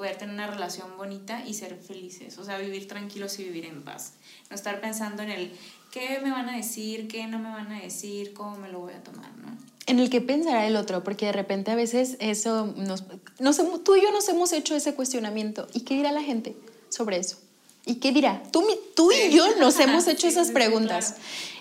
poder 0.00 0.16
tener 0.16 0.34
una 0.34 0.46
relación 0.46 0.96
bonita 0.96 1.44
y 1.46 1.52
ser 1.52 1.76
felices, 1.76 2.38
o 2.38 2.44
sea, 2.44 2.56
vivir 2.56 2.88
tranquilos 2.88 3.38
y 3.38 3.44
vivir 3.44 3.66
en 3.66 3.82
paz. 3.82 4.14
No 4.48 4.56
estar 4.56 4.80
pensando 4.80 5.22
en 5.22 5.28
el 5.28 5.52
qué 5.90 6.20
me 6.22 6.30
van 6.30 6.48
a 6.48 6.56
decir, 6.56 7.06
qué 7.06 7.26
no 7.26 7.38
me 7.38 7.50
van 7.50 7.70
a 7.70 7.82
decir, 7.82 8.32
cómo 8.32 8.56
me 8.56 8.70
lo 8.70 8.80
voy 8.80 8.94
a 8.94 9.02
tomar, 9.02 9.30
¿no? 9.36 9.58
en 9.84 9.98
el 9.98 10.08
que 10.08 10.22
pensará 10.22 10.66
el 10.66 10.76
otro, 10.76 11.04
porque 11.04 11.26
de 11.26 11.32
repente 11.32 11.70
a 11.70 11.74
veces 11.74 12.16
eso, 12.18 12.72
nos, 12.78 13.04
tú 13.84 13.94
y 13.94 14.00
yo 14.00 14.10
nos 14.10 14.26
hemos 14.30 14.52
hecho 14.52 14.74
ese 14.74 14.94
cuestionamiento. 14.94 15.66
¿Y 15.74 15.80
qué 15.80 15.96
dirá 15.96 16.12
la 16.12 16.22
gente 16.22 16.56
sobre 16.88 17.18
eso? 17.18 17.36
¿Y 17.84 17.96
qué 17.96 18.10
dirá? 18.10 18.42
Tú, 18.52 18.64
tú 18.94 19.12
y 19.12 19.34
yo 19.34 19.44
nos 19.58 19.78
hemos 19.80 20.06
hecho 20.06 20.28
esas 20.28 20.50
preguntas. 20.50 21.16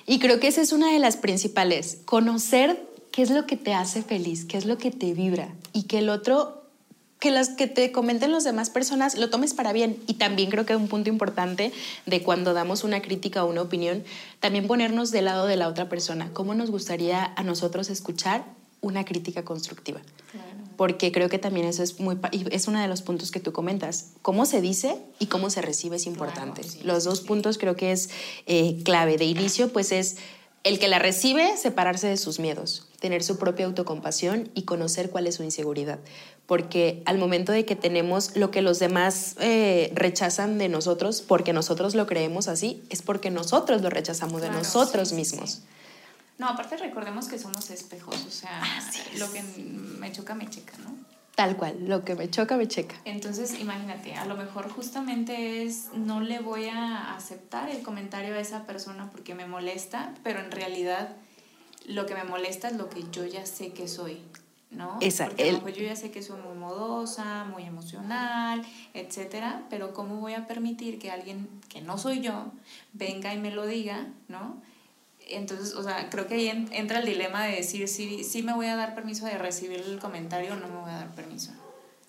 Y 0.06 0.19
creo 0.19 0.39
que 0.39 0.47
esa 0.47 0.62
es 0.62 0.71
una 0.71 0.93
de 0.93 0.99
las 0.99 1.17
principales, 1.17 1.97
conocer 2.06 2.88
qué 3.12 3.21
es 3.21 3.32
lo 3.32 3.45
que 3.45 3.58
te 3.58 3.73
hace 3.73 4.02
feliz, 4.02 4.45
qué 4.45 4.58
es 4.58 4.65
lo 4.65 4.78
que 4.78 4.91
te 4.91 5.13
vibra 5.13 5.54
y 5.73 5.84
que 5.84 5.97
el 5.97 6.08
otro 6.08 6.59
que 7.19 7.32
las 7.32 7.49
que 7.49 7.67
te 7.67 7.91
comenten 7.91 8.32
las 8.32 8.45
demás 8.45 8.69
personas 8.69 9.15
lo 9.17 9.29
tomes 9.29 9.53
para 9.53 9.73
bien. 9.73 10.01
Y 10.08 10.15
también 10.15 10.49
creo 10.49 10.65
que 10.65 10.75
un 10.75 10.88
punto 10.88 11.10
importante 11.10 11.71
de 12.05 12.23
cuando 12.23 12.53
damos 12.53 12.84
una 12.84 13.01
crítica 13.01 13.43
o 13.43 13.49
una 13.49 13.62
opinión, 13.62 14.03
también 14.39 14.67
ponernos 14.67 15.12
del 15.12 15.25
lado 15.25 15.45
de 15.45 15.58
la 15.58 15.67
otra 15.67 15.89
persona. 15.89 16.29
¿Cómo 16.34 16.55
nos 16.55 16.71
gustaría 16.71 17.34
a 17.36 17.43
nosotros 17.43 17.89
escuchar 17.89 18.45
una 18.82 19.03
crítica 19.03 19.43
constructiva? 19.43 19.99
Porque 20.77 21.12
creo 21.12 21.27
que 21.27 21.39
también 21.39 21.67
eso 21.67 21.84
es 21.84 21.99
muy 21.99 22.17
es 22.51 22.69
uno 22.69 22.79
de 22.82 22.88
los 22.88 23.01
puntos 23.01 23.32
que 23.32 23.41
tú 23.41 23.51
comentas. 23.51 24.13
Cómo 24.21 24.45
se 24.45 24.62
dice 24.62 24.97
y 25.19 25.25
cómo 25.25 25.49
se 25.49 25.62
recibe 25.62 25.97
es 25.97 26.05
importante. 26.05 26.62
los 26.84 27.03
dos 27.03 27.19
puntos 27.19 27.58
creo 27.58 27.75
que 27.75 27.91
es 27.91 28.10
eh, 28.45 28.82
clave. 28.86 29.17
De 29.17 29.25
inicio, 29.25 29.73
pues 29.73 29.91
es 29.91 30.15
el 30.63 30.79
que 30.79 30.88
la 30.88 30.99
recibe, 30.99 31.58
separarse 31.58 32.08
de 32.08 32.15
sus 32.15 32.39
miedos, 32.39 32.88
tener 32.99 33.23
su 33.23 33.38
propia 33.38 33.65
autocompasión 33.65 34.49
y 34.53 34.63
conocer 34.63 35.09
cuál 35.09 35.27
es 35.27 35.35
su 35.35 35.43
inseguridad 35.43 35.99
porque 36.49 37.03
al 37.05 37.19
momento 37.19 37.51
de 37.51 37.63
que 37.63 37.75
tenemos 37.75 38.35
lo 38.35 38.49
que 38.49 38.63
los 38.63 38.79
demás 38.79 39.35
eh, 39.39 39.91
rechazan 39.93 40.57
de 40.57 40.67
nosotros, 40.67 41.21
porque 41.21 41.53
nosotros 41.53 41.93
lo 41.93 42.07
creemos 42.07 42.47
así, 42.47 42.83
es 42.89 43.03
porque 43.03 43.29
nosotros 43.29 43.83
lo 43.83 43.91
rechazamos 43.91 44.41
de 44.41 44.49
nosotros 44.49 45.13
mismos. 45.13 45.62
No, 46.39 46.49
aparte 46.49 46.75
recordemos 46.77 47.27
que 47.27 47.38
somos 47.38 47.69
espejos, 47.69 48.15
o 48.25 48.31
sea, 48.31 48.63
lo 49.19 49.31
que 49.31 49.43
me 49.43 50.12
choca, 50.12 50.33
me 50.33 50.49
checa, 50.49 50.73
¿no? 50.79 50.95
Tal 51.35 51.55
cual, 51.55 51.88
lo 51.88 52.03
que 52.03 52.15
me 52.15 52.31
choca, 52.31 52.57
me 52.57 52.67
checa. 52.67 52.95
Entonces, 53.05 53.59
imagínate, 53.59 54.15
a 54.15 54.25
lo 54.25 54.35
mejor 54.35 54.69
justamente 54.69 55.63
es, 55.63 55.89
no 55.93 56.19
le 56.19 56.39
voy 56.39 56.67
a 56.69 57.13
aceptar 57.13 57.69
el 57.69 57.83
comentario 57.83 58.33
a 58.33 58.39
esa 58.39 58.65
persona 58.65 59.12
porque 59.12 59.35
me 59.35 59.45
molesta, 59.45 60.15
pero 60.23 60.39
en 60.39 60.49
realidad 60.49 61.15
lo 61.89 62.06
que 62.06 62.13
me 62.13 62.23
molesta 62.23 62.69
es 62.69 62.75
lo 62.75 62.89
que 62.89 63.04
yo 63.12 63.25
ya 63.25 63.45
sé 63.45 63.73
que 63.73 63.88
soy. 63.88 64.21
¿no? 64.71 64.99
Esa, 65.02 65.25
Porque 65.25 65.49
el... 65.49 65.73
yo 65.73 65.84
ya 65.84 65.95
sé 65.95 66.12
que 66.12 66.21
soy 66.21 66.39
muy 66.41 66.56
modosa, 66.56 67.43
muy 67.45 67.63
emocional, 67.63 68.63
etcétera, 68.93 69.63
pero 69.69 69.93
¿cómo 69.93 70.17
voy 70.17 70.36
a 70.36 70.45
permitir 70.45 70.99
que 70.99 71.10
alguien 71.10 71.49
que 71.69 71.82
no 71.82 71.97
soy 71.97 72.21
yo 72.21 72.52
venga 72.93 73.34
y 73.34 73.39
me 73.39 73.49
lo 73.49 73.65
diga, 73.65 74.08
¿no? 74.28 74.62
Entonces, 75.28 75.73
o 75.73 75.82
sea, 75.82 76.10
creo 76.12 76.28
que 76.28 76.36
ahí 76.36 76.67
entra 76.71 76.99
el 76.99 77.06
dilema 77.06 77.45
de 77.45 77.56
decir 77.56 77.88
si, 77.88 78.23
si 78.23 78.43
me 78.43 78.54
voy 78.54 78.67
a 78.67 78.75
dar 78.75 78.93
permiso 78.93 79.25
de 79.25 79.39
recibir 79.39 79.80
el 79.80 79.99
comentario 79.99 80.54
o 80.54 80.56
no 80.56 80.67
me 80.67 80.82
voy 80.82 80.91
a 80.91 80.97
dar 80.97 81.15
permiso. 81.15 81.52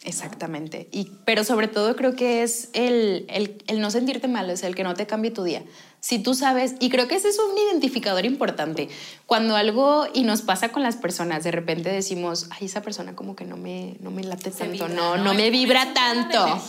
Exactamente. 0.03 0.89
Y, 0.93 1.13
pero 1.27 1.45
sobre 1.45 1.69
todo 1.69 1.95
creo 1.95 2.17
que 2.17 2.43
es 2.43 2.71
el, 2.73 3.27
el, 3.29 3.63
el, 3.67 3.81
no 3.81 3.91
sentirte 3.91 4.29
mal, 4.29 4.49
es 4.49 4.63
el 4.63 4.75
que 4.75 4.83
no 4.83 4.95
te 4.95 5.07
cambie 5.07 5.31
tu 5.31 5.43
día. 5.45 5.63
Si 6.01 6.19
tú 6.19 6.35
sabes, 6.35 6.77
y 6.81 6.89
creo 6.89 7.07
que 7.07 7.17
ese 7.17 7.29
es 7.29 7.39
un 7.39 7.57
identificador 7.59 8.25
importante, 8.25 8.89
cuando 9.27 9.57
algo, 9.57 10.07
y 10.15 10.23
nos 10.23 10.41
pasa 10.41 10.71
con 10.71 10.83
las 10.83 10.97
personas, 10.97 11.45
de 11.45 11.51
repente 11.51 11.91
decimos, 11.91 12.47
ay, 12.49 12.67
esa 12.67 12.81
persona 12.81 13.15
como 13.15 13.37
que 13.37 13.45
no 13.45 13.59
me, 13.59 13.97
no 14.01 14.11
me 14.11 14.25
late 14.25 14.51
tanto, 14.51 14.89
no, 14.89 15.19
no, 15.19 15.35
me 15.35 15.51
vibra 15.51 15.93
tanto. 15.93 16.63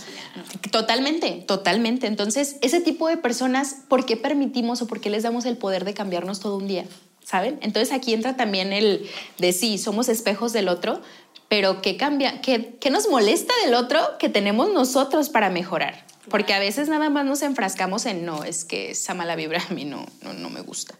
Totalmente, 0.70 1.46
totalmente. 1.48 2.08
Entonces, 2.08 2.58
ese 2.62 2.82
tipo 2.82 3.08
de 3.08 3.15
personas, 3.15 3.78
¿por 3.88 4.06
qué 4.06 4.17
permitimos 4.17 4.82
o 4.82 4.88
por 4.88 5.00
qué 5.00 5.10
les 5.10 5.24
damos 5.24 5.46
el 5.46 5.56
poder 5.56 5.86
de 5.86 5.94
cambiarnos 5.94 6.41
todo 6.41 6.58
un 6.58 6.67
día? 6.67 6.86
¿Saben? 7.23 7.60
Entonces 7.62 7.93
aquí 7.93 8.13
entra 8.13 8.36
también 8.36 8.73
el 8.73 9.10
de 9.38 9.53
sí, 9.53 9.77
somos 9.77 10.10
espejos 10.10 10.53
del 10.53 10.67
otro, 10.67 11.01
pero 11.47 11.81
¿qué 11.81 11.97
cambia? 11.97 12.41
¿Qué, 12.41 12.77
¿Qué, 12.79 12.89
nos 12.89 13.10
molesta 13.10 13.53
del 13.65 13.73
otro 13.73 13.99
que 14.19 14.29
tenemos 14.29 14.71
nosotros 14.73 15.29
para 15.29 15.49
mejorar? 15.49 16.05
Porque 16.29 16.53
a 16.53 16.60
veces 16.60 16.88
nada 16.88 17.10
más 17.10 17.25
nos 17.25 17.41
enfrascamos 17.41 18.05
en 18.05 18.25
no, 18.25 18.43
es 18.43 18.63
que 18.63 18.91
esa 18.91 19.13
mala 19.13 19.36
vibra 19.36 19.62
a 19.69 19.73
mí 19.73 19.86
no, 19.86 20.05
no, 20.21 20.34
no 20.34 20.49
me 20.49 20.62
gusta. 20.62 20.95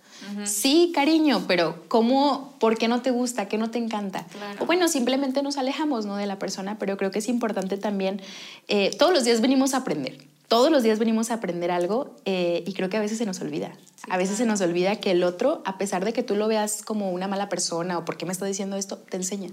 Sí, 0.45 0.91
cariño, 0.93 1.45
pero 1.47 1.84
¿cómo, 1.88 2.55
por 2.60 2.77
qué 2.77 2.88
no 2.88 3.01
te 3.01 3.12
gusta? 3.12 3.47
¿Qué 3.47 3.57
no 3.57 3.71
te 3.71 3.79
encanta? 3.79 4.25
O 4.60 4.65
bueno, 4.65 4.88
simplemente 4.88 5.41
nos 5.41 5.57
alejamos 5.57 6.05
¿no? 6.05 6.15
de 6.15 6.27
la 6.27 6.38
persona, 6.38 6.77
pero 6.77 6.95
creo 6.97 7.12
que 7.12 7.19
es 7.19 7.27
importante 7.27 7.77
también, 7.77 8.21
eh, 8.67 8.91
todos 8.97 9.13
los 9.13 9.23
días 9.23 9.41
venimos 9.41 9.73
a 9.73 9.77
aprender. 9.77 10.17
Todos 10.52 10.70
los 10.70 10.84
días 10.84 11.00
venimos 11.00 11.32
a 11.32 11.36
aprender 11.36 11.72
algo 11.72 12.14
eh, 12.26 12.66
y 12.68 12.74
creo 12.74 12.90
que 12.90 12.98
a 12.98 13.00
veces 13.00 13.18
se 13.18 13.26
nos 13.26 13.40
olvida. 13.40 13.72
a 14.10 14.18
veces 14.18 14.36
se 14.36 14.46
nos 14.46 14.60
olvida 14.60 14.98
que 14.98 15.12
el 15.12 15.24
otro, 15.24 15.64
a 15.64 15.78
pesar 15.78 16.04
de 16.04 16.12
que 16.12 16.24
tú 16.24 16.36
lo 16.36 16.50
veas 16.50 16.84
como 16.84 17.10
una 17.12 17.30
mala 17.30 17.48
persona 17.48 17.98
o 17.98 18.04
por 18.04 18.18
qué 18.18 18.26
me 18.26 18.34
está 18.34 18.46
diciendo 18.46 18.76
esto, 18.76 18.98
te 18.98 19.16
enseña. 19.16 19.50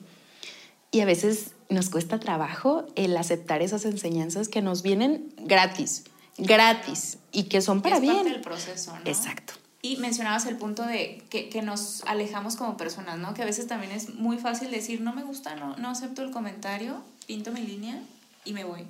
Y 0.90 0.98
a 0.98 1.04
veces 1.04 1.52
nos 1.68 1.88
cuesta 1.88 2.18
trabajo 2.18 2.84
el 2.96 3.16
aceptar 3.16 3.62
esas 3.62 3.84
enseñanzas 3.84 4.48
que 4.48 4.60
nos 4.60 4.82
vienen 4.82 5.32
gratis, 5.36 6.02
gratis 6.36 7.18
y 7.30 7.44
que 7.44 7.60
son 7.60 7.80
para 7.80 7.94
es 7.94 8.02
bien. 8.02 8.16
Parte 8.16 8.30
del 8.32 8.40
proceso, 8.40 8.98
¿no? 8.98 9.08
Exacto. 9.08 9.52
Y 9.82 9.98
mencionabas 9.98 10.46
el 10.46 10.56
punto 10.56 10.82
de 10.82 11.22
que, 11.30 11.48
que, 11.48 11.62
nos 11.62 12.02
alejamos 12.08 12.56
como 12.56 12.76
personas, 12.76 13.20
¿no? 13.20 13.34
Que 13.34 13.42
a 13.42 13.46
veces 13.46 13.68
también 13.68 13.92
es 13.92 14.16
muy 14.16 14.38
fácil 14.38 14.72
decir, 14.72 15.00
no 15.00 15.14
me 15.14 15.22
gusta, 15.22 15.54
no, 15.54 15.76
no 15.76 15.90
acepto 15.90 16.22
el 16.22 16.32
comentario, 16.32 16.96
pinto 17.28 17.52
mi 17.52 17.60
línea 17.60 18.02
y 18.44 18.52
me 18.52 18.64
voy, 18.64 18.84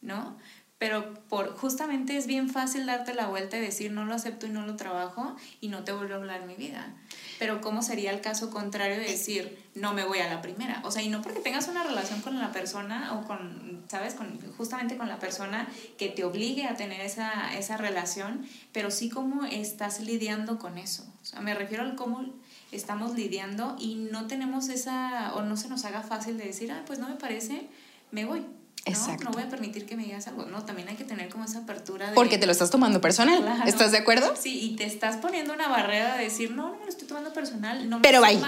¿no? 0.00 0.38
Pero 0.80 1.12
por 1.28 1.54
justamente 1.58 2.16
es 2.16 2.26
bien 2.26 2.48
fácil 2.48 2.86
darte 2.86 3.12
la 3.12 3.26
vuelta 3.26 3.58
y 3.58 3.60
decir 3.60 3.92
no 3.92 4.06
lo 4.06 4.14
acepto 4.14 4.46
y 4.46 4.48
no 4.48 4.66
lo 4.66 4.76
trabajo 4.76 5.36
y 5.60 5.68
no 5.68 5.84
te 5.84 5.92
vuelvo 5.92 6.14
a 6.14 6.16
hablar 6.16 6.46
mi 6.46 6.54
vida. 6.54 6.94
Pero 7.38 7.60
¿cómo 7.60 7.82
sería 7.82 8.10
el 8.12 8.22
caso 8.22 8.50
contrario 8.50 8.96
de 8.96 9.04
decir 9.04 9.58
no 9.74 9.92
me 9.92 10.06
voy 10.06 10.20
a 10.20 10.32
la 10.32 10.40
primera? 10.40 10.80
O 10.82 10.90
sea, 10.90 11.02
y 11.02 11.10
no 11.10 11.20
porque 11.20 11.40
tengas 11.40 11.68
una 11.68 11.84
relación 11.84 12.22
con 12.22 12.40
la 12.40 12.50
persona 12.50 13.12
o 13.12 13.26
con, 13.26 13.84
¿sabes? 13.88 14.14
Con, 14.14 14.40
justamente 14.56 14.96
con 14.96 15.10
la 15.10 15.18
persona 15.18 15.68
que 15.98 16.08
te 16.08 16.24
obligue 16.24 16.64
a 16.64 16.76
tener 16.76 17.02
esa, 17.02 17.54
esa 17.58 17.76
relación, 17.76 18.46
pero 18.72 18.90
sí 18.90 19.10
cómo 19.10 19.44
estás 19.44 20.00
lidiando 20.00 20.58
con 20.58 20.78
eso. 20.78 21.04
O 21.20 21.26
sea, 21.26 21.42
me 21.42 21.52
refiero 21.52 21.82
al 21.82 21.94
cómo 21.94 22.24
estamos 22.72 23.14
lidiando 23.14 23.76
y 23.78 23.96
no 23.96 24.28
tenemos 24.28 24.70
esa, 24.70 25.34
o 25.34 25.42
no 25.42 25.58
se 25.58 25.68
nos 25.68 25.84
haga 25.84 26.00
fácil 26.00 26.38
de 26.38 26.46
decir, 26.46 26.72
ah, 26.72 26.84
pues 26.86 26.98
no 26.98 27.06
me 27.06 27.16
parece, 27.16 27.68
me 28.12 28.24
voy. 28.24 28.46
¿No? 28.86 29.16
No 29.24 29.30
voy 29.30 29.42
a 29.42 29.48
permitir 29.48 29.86
que 29.86 29.96
me 29.96 30.04
digas 30.04 30.26
algo. 30.26 30.46
No, 30.46 30.64
también 30.64 30.88
hay 30.88 30.96
que 30.96 31.04
tener 31.04 31.28
como 31.28 31.44
esa 31.44 31.60
apertura. 31.60 32.08
De, 32.08 32.14
Porque 32.14 32.38
te 32.38 32.46
lo 32.46 32.52
estás 32.52 32.70
tomando 32.70 33.00
personal. 33.00 33.62
¿Estás 33.66 33.92
de 33.92 33.98
acuerdo? 33.98 34.34
Sí, 34.36 34.58
y 34.60 34.76
te 34.76 34.84
estás 34.84 35.16
poniendo 35.16 35.52
una 35.52 35.68
barrera 35.68 36.16
de 36.16 36.24
decir, 36.24 36.52
no, 36.52 36.70
no 36.70 36.78
me 36.78 36.84
lo 36.84 36.88
estoy 36.88 37.06
tomando 37.06 37.32
personal. 37.32 37.88
No 37.88 38.00
Pero 38.02 38.20
vaya. 38.20 38.40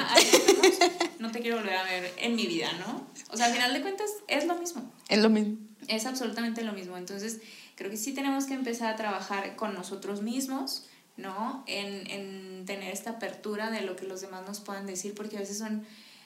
No 1.19 1.31
te 1.31 1.41
quiero 1.41 1.59
volver 1.59 1.77
a 1.77 1.85
ver 1.85 2.13
en 2.17 2.35
mi 2.35 2.47
vida, 2.47 2.73
¿no? 2.81 3.07
O 3.31 3.37
sea, 3.37 3.47
al 3.47 3.53
final 3.53 3.73
de 3.73 3.81
cuentas 3.81 4.11
es 4.27 4.45
lo 4.47 4.57
mismo. 4.57 4.83
Es 5.09 5.21
lo 5.21 5.31
mismo. 5.31 5.57
Es 5.87 6.07
absolutamente 6.07 6.65
lo 6.65 6.73
mismo. 6.73 6.97
Entonces, 6.97 7.41
creo 7.77 7.91
que 7.91 7.97
sí 7.97 8.13
tenemos 8.13 8.47
que 8.47 8.55
empezar 8.55 8.93
a 8.93 8.97
trabajar 8.97 9.55
con 9.55 9.75
nosotros 9.75 10.23
mismos, 10.23 10.87
¿no? 11.17 11.63
En, 11.67 12.11
en 12.11 12.65
tener 12.67 12.93
esta 12.93 13.11
apertura 13.11 13.71
de 13.71 13.83
lo 13.83 13.95
que 13.95 14.07
los 14.07 14.21
demás 14.21 14.43
nos 14.47 14.61
puedan 14.61 14.87
decir, 14.87 15.15
porque 15.15 15.37
a 15.37 15.41
veces 15.41 15.59
son 15.59 15.85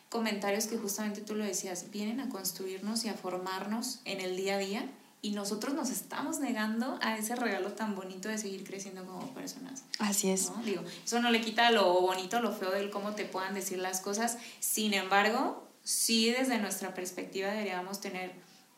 comentarios 0.08 0.66
que 0.66 0.78
justamente 0.78 1.20
tú 1.20 1.34
lo 1.34 1.44
decías, 1.44 1.90
vienen 1.90 2.20
a 2.20 2.28
construirnos 2.28 3.04
y 3.04 3.08
a 3.08 3.14
formarnos 3.14 4.00
en 4.04 4.20
el 4.20 4.36
día 4.36 4.54
a 4.56 4.58
día 4.58 4.90
y 5.22 5.32
nosotros 5.32 5.74
nos 5.74 5.90
estamos 5.90 6.38
negando 6.38 6.98
a 7.02 7.16
ese 7.16 7.34
regalo 7.34 7.72
tan 7.72 7.96
bonito 7.96 8.28
de 8.28 8.38
seguir 8.38 8.64
creciendo 8.64 9.04
como 9.04 9.34
personas. 9.34 9.82
Así 9.98 10.30
es. 10.30 10.52
Digo, 10.64 10.82
eso 11.04 11.20
no 11.20 11.30
le 11.30 11.40
quita 11.40 11.70
lo 11.70 12.00
bonito, 12.00 12.40
lo 12.40 12.52
feo 12.52 12.70
del 12.70 12.90
cómo 12.90 13.14
te 13.14 13.24
puedan 13.24 13.54
decir 13.54 13.78
las 13.78 14.00
cosas. 14.00 14.38
Sin 14.60 14.94
embargo, 14.94 15.66
sí 15.82 16.30
desde 16.30 16.58
nuestra 16.58 16.94
perspectiva 16.94 17.50
deberíamos 17.50 18.00
tener 18.00 18.34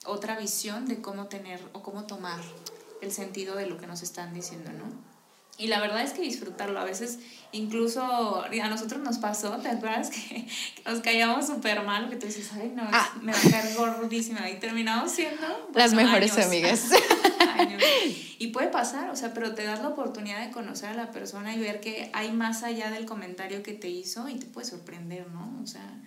otra 0.06 0.38
visión 0.38 0.86
de 0.86 1.02
cómo 1.02 1.26
tener 1.26 1.60
o 1.72 1.82
cómo 1.82 2.06
tomar 2.06 2.40
el 3.02 3.12
sentido 3.12 3.56
de 3.56 3.66
lo 3.66 3.76
que 3.78 3.86
nos 3.86 4.02
están 4.02 4.32
diciendo, 4.32 4.72
¿no? 4.72 4.86
Y 5.58 5.66
la 5.66 5.80
verdad 5.80 6.02
es 6.02 6.12
que 6.12 6.22
disfrutarlo. 6.22 6.78
A 6.78 6.84
veces, 6.84 7.18
incluso 7.50 8.44
a 8.44 8.68
nosotros 8.68 9.02
nos 9.02 9.18
pasó, 9.18 9.56
¿te 9.58 9.68
acuerdas? 9.68 10.10
Que, 10.28 10.46
nos 10.86 11.00
caíamos 11.00 11.46
súper 11.46 11.82
mal, 11.82 12.08
que 12.08 12.16
tú 12.16 12.26
dices, 12.26 12.50
ay, 12.54 12.72
no, 12.74 12.84
ah. 12.92 13.12
me 13.20 13.32
va 13.32 13.38
a 13.38 13.50
caer 13.50 13.76
gordísima. 13.76 14.48
Y 14.48 14.60
terminamos 14.60 15.10
siendo. 15.10 15.68
Las 15.74 15.92
mejores 15.94 16.38
amigas. 16.38 16.90
Y 18.40 18.48
puede 18.48 18.68
pasar, 18.68 19.10
o 19.10 19.16
sea, 19.16 19.34
pero 19.34 19.56
te 19.56 19.64
das 19.64 19.82
la 19.82 19.88
oportunidad 19.88 20.46
de 20.46 20.52
conocer 20.52 20.90
a 20.90 20.94
la 20.94 21.10
persona 21.10 21.56
y 21.56 21.58
ver 21.58 21.80
que 21.80 22.08
hay 22.12 22.30
más 22.30 22.62
allá 22.62 22.88
del 22.88 23.04
comentario 23.04 23.64
que 23.64 23.72
te 23.72 23.88
hizo 23.88 24.28
y 24.28 24.36
te 24.36 24.46
puede 24.46 24.64
sorprender, 24.64 25.28
¿no? 25.32 25.58
O 25.60 25.66
sea, 25.66 26.00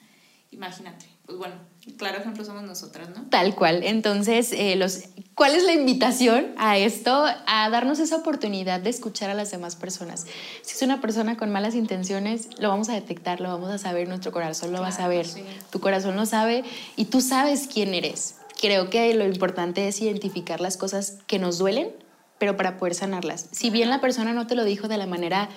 imagínate. 0.51 1.05
Pues 1.25 1.37
bueno, 1.37 1.55
claro 1.97 2.19
ejemplo 2.19 2.43
somos 2.43 2.63
nosotras, 2.63 3.09
¿no? 3.09 3.23
Tal 3.29 3.55
cual. 3.55 3.83
Entonces, 3.83 4.51
eh, 4.51 4.75
los, 4.75 5.03
¿cuál 5.33 5.55
es 5.55 5.63
la 5.63 5.73
invitación 5.73 6.47
a 6.57 6.77
esto? 6.77 7.25
A 7.47 7.69
darnos 7.69 7.99
esa 7.99 8.17
oportunidad 8.17 8.81
de 8.81 8.89
escuchar 8.89 9.29
a 9.29 9.33
las 9.33 9.49
demás 9.49 9.75
personas. 9.75 10.25
Si 10.61 10.75
es 10.75 10.81
una 10.81 10.99
persona 10.99 11.37
con 11.37 11.51
malas 11.51 11.73
intenciones, 11.73 12.59
lo 12.59 12.69
vamos 12.69 12.89
a 12.89 12.93
detectar, 12.93 13.39
lo 13.39 13.49
vamos 13.49 13.69
a 13.71 13.77
saber, 13.77 14.07
nuestro 14.07 14.31
corazón 14.31 14.73
lo 14.73 14.81
va 14.81 14.89
a 14.89 14.91
saber, 14.91 15.25
tu 15.71 15.79
corazón 15.79 16.15
lo 16.15 16.25
sabe 16.25 16.63
y 16.95 17.05
tú 17.05 17.21
sabes 17.21 17.67
quién 17.71 17.93
eres. 17.93 18.35
Creo 18.59 18.89
que 18.89 19.13
lo 19.13 19.25
importante 19.25 19.87
es 19.87 20.01
identificar 20.01 20.61
las 20.61 20.77
cosas 20.77 21.17
que 21.27 21.39
nos 21.39 21.57
duelen, 21.57 21.89
pero 22.37 22.57
para 22.57 22.77
poder 22.77 22.95
sanarlas. 22.95 23.47
Si 23.51 23.69
bien 23.69 23.89
la 23.89 24.01
persona 24.01 24.33
no 24.33 24.47
te 24.47 24.55
lo 24.55 24.63
dijo 24.63 24.87
de 24.87 24.97
la 24.97 25.05
manera 25.05 25.49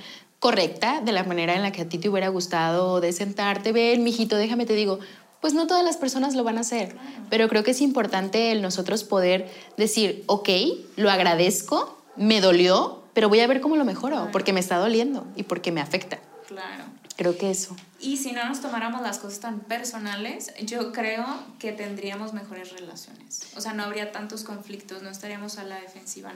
correcta, 0.44 1.00
de 1.00 1.10
la 1.12 1.24
manera 1.24 1.54
en 1.54 1.62
la 1.62 1.72
que 1.72 1.80
a 1.80 1.88
ti 1.88 1.96
te 1.96 2.10
hubiera 2.10 2.28
gustado, 2.28 3.00
de 3.00 3.14
sentarte, 3.14 3.72
ven, 3.72 4.04
mijito, 4.04 4.36
déjame 4.36 4.66
te 4.66 4.74
digo, 4.74 4.98
pues 5.40 5.54
no 5.54 5.66
todas 5.66 5.82
las 5.82 5.96
personas 5.96 6.34
lo 6.34 6.44
van 6.44 6.58
a 6.58 6.60
hacer, 6.60 6.94
pero 7.30 7.48
creo 7.48 7.64
que 7.64 7.70
es 7.70 7.80
importante 7.80 8.52
el 8.52 8.60
nosotros 8.60 9.04
poder 9.04 9.50
decir, 9.78 10.22
ok, 10.26 10.50
lo 10.96 11.10
agradezco, 11.10 11.98
me 12.16 12.42
dolió, 12.42 13.02
pero 13.14 13.30
voy 13.30 13.40
a 13.40 13.46
ver 13.46 13.62
cómo 13.62 13.76
lo 13.76 13.86
mejoro, 13.86 14.28
porque 14.32 14.52
me 14.52 14.60
está 14.60 14.76
doliendo 14.76 15.26
y 15.34 15.44
porque 15.44 15.72
me 15.72 15.80
afecta. 15.80 16.18
Claro. 16.46 16.84
Creo 17.16 17.38
que 17.38 17.50
eso. 17.50 17.74
Y 17.98 18.18
si 18.18 18.32
no 18.32 18.44
nos 18.46 18.60
tomáramos 18.60 19.00
las 19.00 19.20
cosas 19.20 19.40
tan 19.40 19.60
personales, 19.60 20.52
yo 20.66 20.92
creo 20.92 21.24
que 21.58 21.72
tendríamos 21.72 22.34
mejores 22.34 22.70
relaciones. 22.70 23.46
O 23.56 23.62
sea, 23.62 23.72
no 23.72 23.84
habría 23.84 24.12
tantos 24.12 24.44
conflictos, 24.44 25.02
no 25.02 25.08
estaríamos 25.08 25.56
a 25.56 25.64
la 25.64 25.80
defensiva 25.80 26.34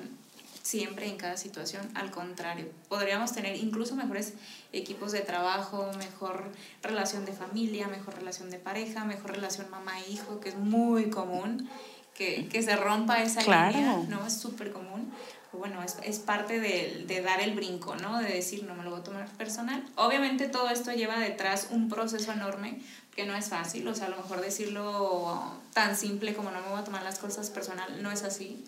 siempre 0.68 1.09
en 1.09 1.16
cada 1.16 1.38
situación, 1.38 1.88
al 1.94 2.11
contrario, 2.11 2.70
podríamos 2.90 3.33
tener 3.33 3.57
incluso 3.57 3.96
mejores 3.96 4.35
equipos 4.74 5.12
de 5.12 5.20
trabajo, 5.20 5.90
mejor 5.96 6.52
relación 6.83 7.24
de 7.24 7.33
familia, 7.33 7.88
mejor 7.88 8.16
relación 8.16 8.50
de 8.50 8.59
pareja, 8.59 9.07
mejor 9.07 9.33
relación 9.33 9.70
mamá-hijo, 9.70 10.40
que 10.40 10.50
es 10.50 10.57
muy 10.57 11.09
común, 11.09 11.70
que, 12.14 12.48
que 12.48 12.62
se 12.62 12.76
rompa 12.76 13.22
esa 13.22 13.40
línea, 13.40 13.96
¿no? 14.09 14.26
Es 14.26 14.35
súper 14.35 14.70
común. 14.70 15.11
Bueno, 15.52 15.83
es, 15.83 15.96
es 16.02 16.18
parte 16.18 16.61
de, 16.61 17.04
de, 17.07 17.22
dar 17.22 17.40
el 17.40 17.54
brinco, 17.54 17.96
¿no? 17.96 18.18
De 18.18 18.31
decir, 18.31 18.64
no 18.64 18.74
me 18.74 18.85
lo 18.85 18.90
voy 18.90 19.00
a 19.00 19.02
tomar 19.02 19.26
personal. 19.38 19.83
Obviamente 19.96 20.48
todo 20.48 20.68
esto 20.68 20.92
lleva 20.92 21.18
detrás 21.18 21.68
un 21.70 21.88
proceso 21.88 22.31
enorme, 22.33 22.83
que 23.16 23.24
no 23.24 23.35
es 23.35 23.48
fácil, 23.48 23.88
o 23.88 23.94
sea, 23.94 24.09
a 24.09 24.11
lo 24.11 24.18
mejor 24.18 24.42
decirlo 24.42 25.59
tan 25.72 25.96
simple 25.96 26.35
como 26.35 26.50
no 26.50 26.61
me 26.61 26.68
voy 26.68 26.81
a 26.81 26.85
tomar 26.85 27.02
las 27.02 27.18
cosas 27.18 27.48
personal, 27.48 28.02
no 28.02 28.12
es 28.12 28.22
así 28.22 28.62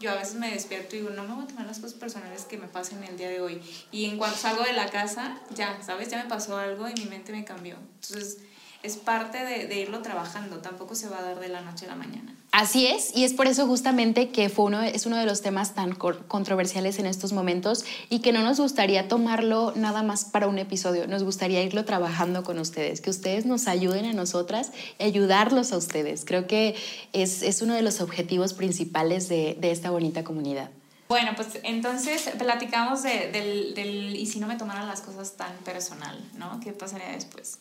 yo 0.00 0.10
a 0.10 0.14
veces 0.14 0.34
me 0.34 0.50
despierto 0.50 0.96
y 0.96 1.00
digo, 1.00 1.10
no 1.10 1.24
me 1.24 1.34
voy 1.34 1.44
a 1.44 1.46
tomar 1.46 1.66
las 1.66 1.78
cosas 1.78 1.94
personales 1.94 2.46
que 2.46 2.56
me 2.56 2.66
pasen 2.66 3.04
el 3.04 3.18
día 3.18 3.28
de 3.28 3.40
hoy. 3.40 3.60
Y 3.92 4.06
en 4.06 4.16
cuanto 4.16 4.38
salgo 4.38 4.64
de 4.64 4.72
la 4.72 4.88
casa, 4.88 5.38
ya, 5.54 5.80
¿sabes? 5.82 6.08
Ya 6.08 6.22
me 6.22 6.28
pasó 6.28 6.56
algo 6.56 6.88
y 6.88 6.94
mi 6.94 7.04
mente 7.04 7.32
me 7.32 7.44
cambió. 7.44 7.76
Entonces, 7.76 8.38
es 8.82 8.96
parte 8.96 9.44
de, 9.44 9.66
de, 9.66 9.80
irlo 9.80 10.00
trabajando, 10.00 10.58
tampoco 10.58 10.94
se 10.94 11.08
va 11.08 11.18
a 11.18 11.22
dar 11.22 11.40
de 11.40 11.48
la 11.48 11.60
noche 11.60 11.84
a 11.86 11.88
la 11.88 11.96
mañana. 11.96 12.34
Así 12.52 12.86
es, 12.86 13.14
y 13.14 13.24
es 13.24 13.32
por 13.32 13.46
eso 13.46 13.66
justamente 13.66 14.30
que 14.30 14.48
fue 14.48 14.64
uno, 14.64 14.82
es 14.82 15.06
uno 15.06 15.16
de 15.16 15.26
los 15.26 15.40
temas 15.40 15.74
tan 15.74 15.94
controversiales 15.94 16.98
en 16.98 17.06
estos 17.06 17.32
momentos 17.32 17.84
y 18.08 18.20
que 18.20 18.32
no 18.32 18.42
nos 18.42 18.58
gustaría 18.58 19.06
tomarlo 19.06 19.72
nada 19.76 20.02
más 20.02 20.24
para 20.24 20.48
un 20.48 20.58
episodio, 20.58 21.06
nos 21.06 21.22
gustaría 21.22 21.62
irlo 21.62 21.84
trabajando 21.84 22.42
con 22.42 22.58
ustedes, 22.58 23.00
que 23.00 23.10
ustedes 23.10 23.46
nos 23.46 23.68
ayuden 23.68 24.06
a 24.06 24.12
nosotras 24.14 24.72
y 24.98 25.04
ayudarlos 25.04 25.72
a 25.72 25.76
ustedes. 25.76 26.24
Creo 26.24 26.46
que 26.46 26.74
es, 27.12 27.42
es 27.42 27.62
uno 27.62 27.74
de 27.74 27.82
los 27.82 28.00
objetivos 28.00 28.54
principales 28.54 29.28
de, 29.28 29.56
de 29.60 29.70
esta 29.70 29.90
bonita 29.90 30.24
comunidad. 30.24 30.70
Bueno, 31.10 31.32
pues 31.34 31.58
entonces 31.64 32.30
platicamos 32.38 33.02
de, 33.02 33.32
del, 33.32 33.74
del, 33.74 34.14
y 34.14 34.26
si 34.26 34.38
no 34.38 34.46
me 34.46 34.56
tomaran 34.56 34.86
las 34.86 35.00
cosas 35.00 35.36
tan 35.36 35.52
personal, 35.64 36.24
¿no? 36.34 36.60
¿Qué 36.60 36.72
pasaría 36.72 37.08
después? 37.08 37.58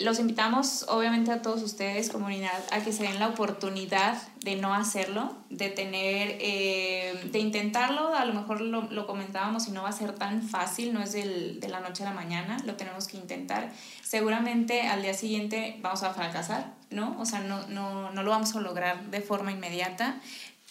Los 0.00 0.18
invitamos, 0.18 0.86
obviamente, 0.88 1.30
a 1.30 1.40
todos 1.40 1.62
ustedes, 1.62 2.10
comunidad, 2.10 2.64
a 2.72 2.80
que 2.80 2.92
se 2.92 3.04
den 3.04 3.20
la 3.20 3.28
oportunidad 3.28 4.20
de 4.40 4.56
no 4.56 4.74
hacerlo, 4.74 5.36
de 5.50 5.68
tener, 5.68 6.36
eh, 6.40 7.28
de 7.30 7.38
intentarlo. 7.38 8.14
A 8.14 8.24
lo 8.24 8.34
mejor 8.34 8.60
lo, 8.60 9.06
comentábamos 9.06 9.68
y 9.68 9.70
no 9.70 9.82
va 9.82 9.90
a 9.90 9.92
ser 9.92 10.12
tan 10.12 10.42
fácil, 10.42 10.92
no 10.92 11.00
es 11.00 11.12
del, 11.12 11.60
de 11.60 11.68
la 11.68 11.80
noche 11.80 12.02
a 12.02 12.06
la 12.06 12.12
mañana, 12.12 12.56
lo 12.64 12.74
tenemos 12.74 13.06
que 13.06 13.16
intentar. 13.16 13.70
Seguramente 14.02 14.82
al 14.82 15.02
día 15.02 15.14
siguiente 15.14 15.78
vamos 15.80 16.02
a 16.02 16.12
fracasar, 16.12 16.72
¿no? 16.90 17.16
O 17.20 17.24
sea, 17.24 17.40
no, 17.40 17.66
no, 17.68 18.10
no 18.10 18.22
lo 18.22 18.30
vamos 18.30 18.54
a 18.56 18.60
lograr 18.60 19.04
de 19.10 19.20
forma 19.20 19.52
inmediata, 19.52 20.16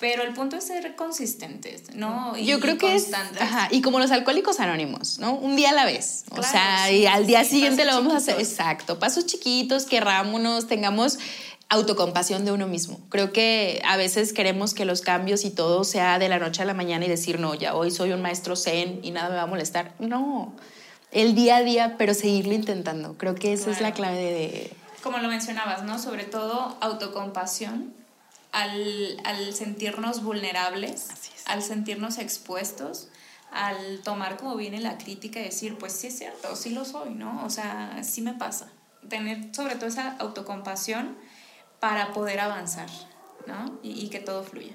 pero 0.04 0.24
el 0.24 0.34
punto 0.34 0.58
es 0.58 0.66
ser 0.66 0.98
consistentes, 0.98 1.96
¿no? 1.96 2.34
Y, 2.36 2.44
Yo 2.44 2.60
creo 2.60 2.78
que 2.78 2.94
es. 2.94 3.10
Ajá, 3.40 3.70
y 3.72 3.82
como 3.82 4.00
los 4.00 4.12
alcohólicos 4.12 4.60
anónimos, 4.60 5.18
¿no? 5.18 5.34
Un 5.34 5.56
día 5.56 5.70
a 5.70 5.72
la 5.72 5.86
vez. 5.86 6.26
o 6.32 6.44
sea, 6.44 6.92
y 6.92 7.06
al 7.06 7.26
día 7.26 7.46
siguiente 7.46 7.86
lo 7.86 7.94
vamos 7.94 8.14
a 8.14 8.18
hacer. 8.18 8.38
Exacto. 8.38 9.00
Pasos 9.00 9.26
chiquitos, 9.26 9.86
querrámonos, 9.86 10.68
tengamos 10.68 11.20
autocompasión 11.70 12.44
de 12.44 12.52
uno 12.52 12.68
mismo. 12.68 13.00
Creo 13.08 13.32
que 13.32 13.82
a 13.86 13.96
veces 13.96 14.34
queremos 14.34 14.74
que 14.74 14.84
los 14.84 15.00
cambios 15.00 15.46
y 15.46 15.52
todo 15.52 15.86
sea 15.86 16.20
de 16.20 16.28
la 16.28 16.38
noche 16.38 16.64
a 16.64 16.66
la 16.66 16.74
mañana 16.74 17.06
y 17.06 17.08
decir, 17.08 17.40
no, 17.40 17.56
ya 17.56 17.74
hoy 17.74 17.90
soy 17.90 18.12
un 18.12 18.22
maestro 18.22 18.58
zen 18.58 19.00
y 19.04 19.12
nada 19.12 19.30
me 19.30 19.36
va 19.36 19.44
a 19.44 19.48
molestar. 19.48 19.94
No. 20.00 20.54
El 21.12 21.34
día 21.34 21.56
a 21.56 21.64
día, 21.64 21.96
pero 21.98 22.14
seguirlo 22.14 22.52
intentando. 22.52 23.18
Creo 23.18 23.36
que 23.36 23.54
esa 23.54 23.72
es 23.72 23.80
la 23.80 23.94
clave 23.94 24.18
de. 24.18 24.74
Como 25.02 25.20
lo 25.20 25.30
mencionabas, 25.30 25.84
¿no? 25.84 25.98
Sobre 25.98 26.26
todo 26.26 26.76
autocompasión 26.82 28.03
al, 28.54 29.20
al 29.26 29.54
sentirnos 29.54 30.24
vulnerables, 30.24 31.10
al 31.46 31.62
sentirnos 31.62 32.20
expuestos, 32.20 33.10
al 33.52 34.00
tomar 34.04 34.38
como 34.38 34.56
viene 34.56 34.80
la 34.80 34.98
crítica 34.98 35.42
y 35.42 35.46
decir, 35.46 35.78
pues 35.78 35.92
sí 35.92 36.08
es 36.08 36.18
cierto, 36.18 36.56
sí 36.56 36.70
lo 36.70 36.86
soy, 36.86 37.10
¿no? 37.10 37.44
O 37.44 37.50
sea, 37.50 38.02
sí 38.04 38.22
me 38.22 38.34
pasa. 38.34 38.72
Tener 39.10 39.54
sobre 39.54 39.76
todo 39.76 39.88
esa 39.88 40.16
autocompasión 40.20 41.18
para 41.80 42.14
poder 42.14 42.40
avanzar, 42.40 42.90
¿no? 43.48 43.80
Y, 43.84 44.06
y 44.06 44.10
que 44.10 44.20
todo 44.20 44.44
fluya. 44.44 44.74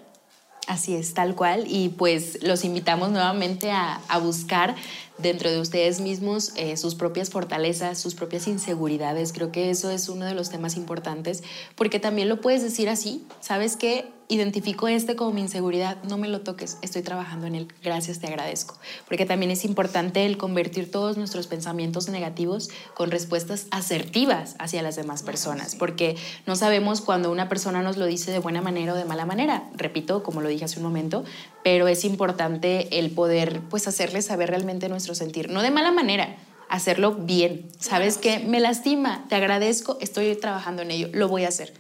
Así 0.67 0.95
es, 0.95 1.15
tal 1.15 1.35
cual. 1.35 1.65
Y 1.67 1.89
pues 1.89 2.43
los 2.43 2.65
invitamos 2.65 3.11
nuevamente 3.11 3.71
a, 3.71 4.01
a 4.09 4.19
buscar 4.19 4.77
dentro 5.19 5.51
de 5.51 5.61
ustedes 5.61 6.01
mismos 6.01 6.53
eh, 6.57 6.77
sus 6.77 6.95
propias 6.95 7.31
fortalezas, 7.31 7.99
sus 7.99 8.15
propias 8.15 8.47
inseguridades. 8.49 9.33
Creo 9.33 9.53
que 9.53 9.71
eso 9.71 9.91
es 9.91 10.09
uno 10.09 10.25
de 10.25 10.35
los 10.35 10.51
temas 10.51 10.77
importantes, 10.77 11.43
porque 11.75 12.01
también 12.01 12.29
lo 12.29 12.41
puedes 12.41 12.63
decir 12.63 12.89
así, 12.89 13.25
¿sabes 13.41 13.77
qué? 13.77 14.07
identifico 14.29 14.89
este 14.89 15.17
como 15.17 15.33
mi 15.33 15.41
inseguridad, 15.41 16.03
no 16.05 16.19
me 16.19 16.29
lo 16.29 16.43
toques, 16.43 16.77
estoy 16.83 17.03
trabajando 17.03 17.47
en 17.47 17.55
él, 17.55 17.69
gracias, 17.83 18.21
te 18.21 18.27
agradezco. 18.27 18.77
Porque 19.07 19.25
también 19.25 19.51
es 19.51 19.65
importante 19.65 20.27
el 20.27 20.37
convertir 20.37 20.91
todos 20.91 21.17
nuestros 21.17 21.47
pensamientos 21.47 22.09
negativos 22.09 22.69
con 22.95 23.11
respuestas 23.11 23.67
asertivas 23.71 24.55
hacia 24.59 24.83
las 24.83 24.97
demás 24.97 25.23
personas, 25.23 25.75
porque 25.75 26.17
no 26.47 26.57
sabemos 26.57 27.01
cuando 27.01 27.33
una 27.33 27.49
persona 27.49 27.83
nos 27.83 27.97
lo 27.97 28.05
dice 28.05 28.31
de 28.31 28.39
buena 28.39 28.61
manera 28.61 28.93
o 28.93 28.97
de 28.97 29.07
mala 29.07 29.25
manera. 29.25 29.69
Repito, 29.75 30.23
como 30.23 30.43
lo 30.43 30.49
dije 30.49 30.67
hace 30.67 30.79
un 30.79 30.85
momento, 30.85 31.25
pero 31.65 31.89
es 31.89 32.05
importante 32.05 32.99
el 32.99 33.11
poder 33.11 33.61
pues 33.71 33.89
hacerle 33.89 34.23
saber 34.23 34.51
realmente 34.51 34.89
nuestro 34.89 35.08
sentir, 35.15 35.51
no 35.51 35.63
de 35.63 35.71
mala 35.71 35.93
manera, 35.93 36.37
hacerlo 36.69 37.15
bien. 37.15 37.69
¿Sabes 37.79 38.19
qué? 38.19 38.39
Me 38.39 38.61
lastima, 38.61 39.25
te 39.29 39.35
agradezco, 39.35 39.99
estoy 40.01 40.35
trabajando 40.37 40.83
en 40.83 40.91
ello, 40.91 41.09
lo 41.13 41.29
voy 41.29 41.45
a 41.45 41.49
hacer. 41.49 41.73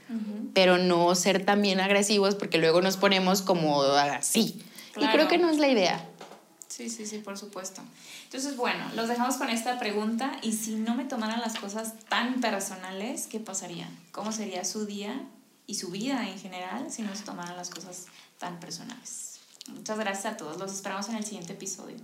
Pero 0.55 0.79
no 0.79 1.15
ser 1.15 1.45
también 1.45 1.81
agresivos 1.81 2.35
porque 2.35 2.59
luego 2.59 2.81
nos 2.81 2.97
ponemos 2.97 3.43
como 3.43 3.83
así. 3.83 4.63
Y 4.97 5.07
creo 5.07 5.29
que 5.29 5.39
no 5.39 5.51
es 5.51 5.59
la 5.59 5.69
idea. 5.69 6.05
Sí, 6.69 6.91
sí, 6.91 7.07
sí, 7.07 7.19
por 7.19 7.37
supuesto. 7.37 7.83
Entonces, 8.25 8.57
bueno, 8.57 8.85
los 8.95 9.09
dejamos 9.09 9.37
con 9.37 9.51
esta 9.51 9.79
pregunta 9.79 10.33
y 10.43 10.53
si 10.53 10.77
no 10.77 10.95
me 10.95 11.05
tomaran 11.05 11.41
las 11.41 11.57
cosas 11.57 11.95
tan 12.09 12.41
personales, 12.41 13.27
¿qué 13.27 13.41
pasaría? 13.41 13.89
¿Cómo 14.13 14.33
sería 14.33 14.65
su 14.65 14.87
día 14.87 15.21
y 15.67 15.75
su 15.75 15.89
vida 15.89 16.29
en 16.29 16.39
general 16.39 16.91
si 16.91 17.03
no 17.03 17.15
se 17.17 17.25
tomaran 17.25 17.57
las 17.57 17.71
cosas 17.71 18.07
tan 18.39 18.61
personales? 18.61 19.41
Muchas 19.69 19.99
gracias 19.99 20.35
a 20.35 20.37
todos, 20.37 20.59
los 20.59 20.73
esperamos 20.73 21.09
en 21.09 21.17
el 21.17 21.25
siguiente 21.25 21.55
episodio. 21.55 21.97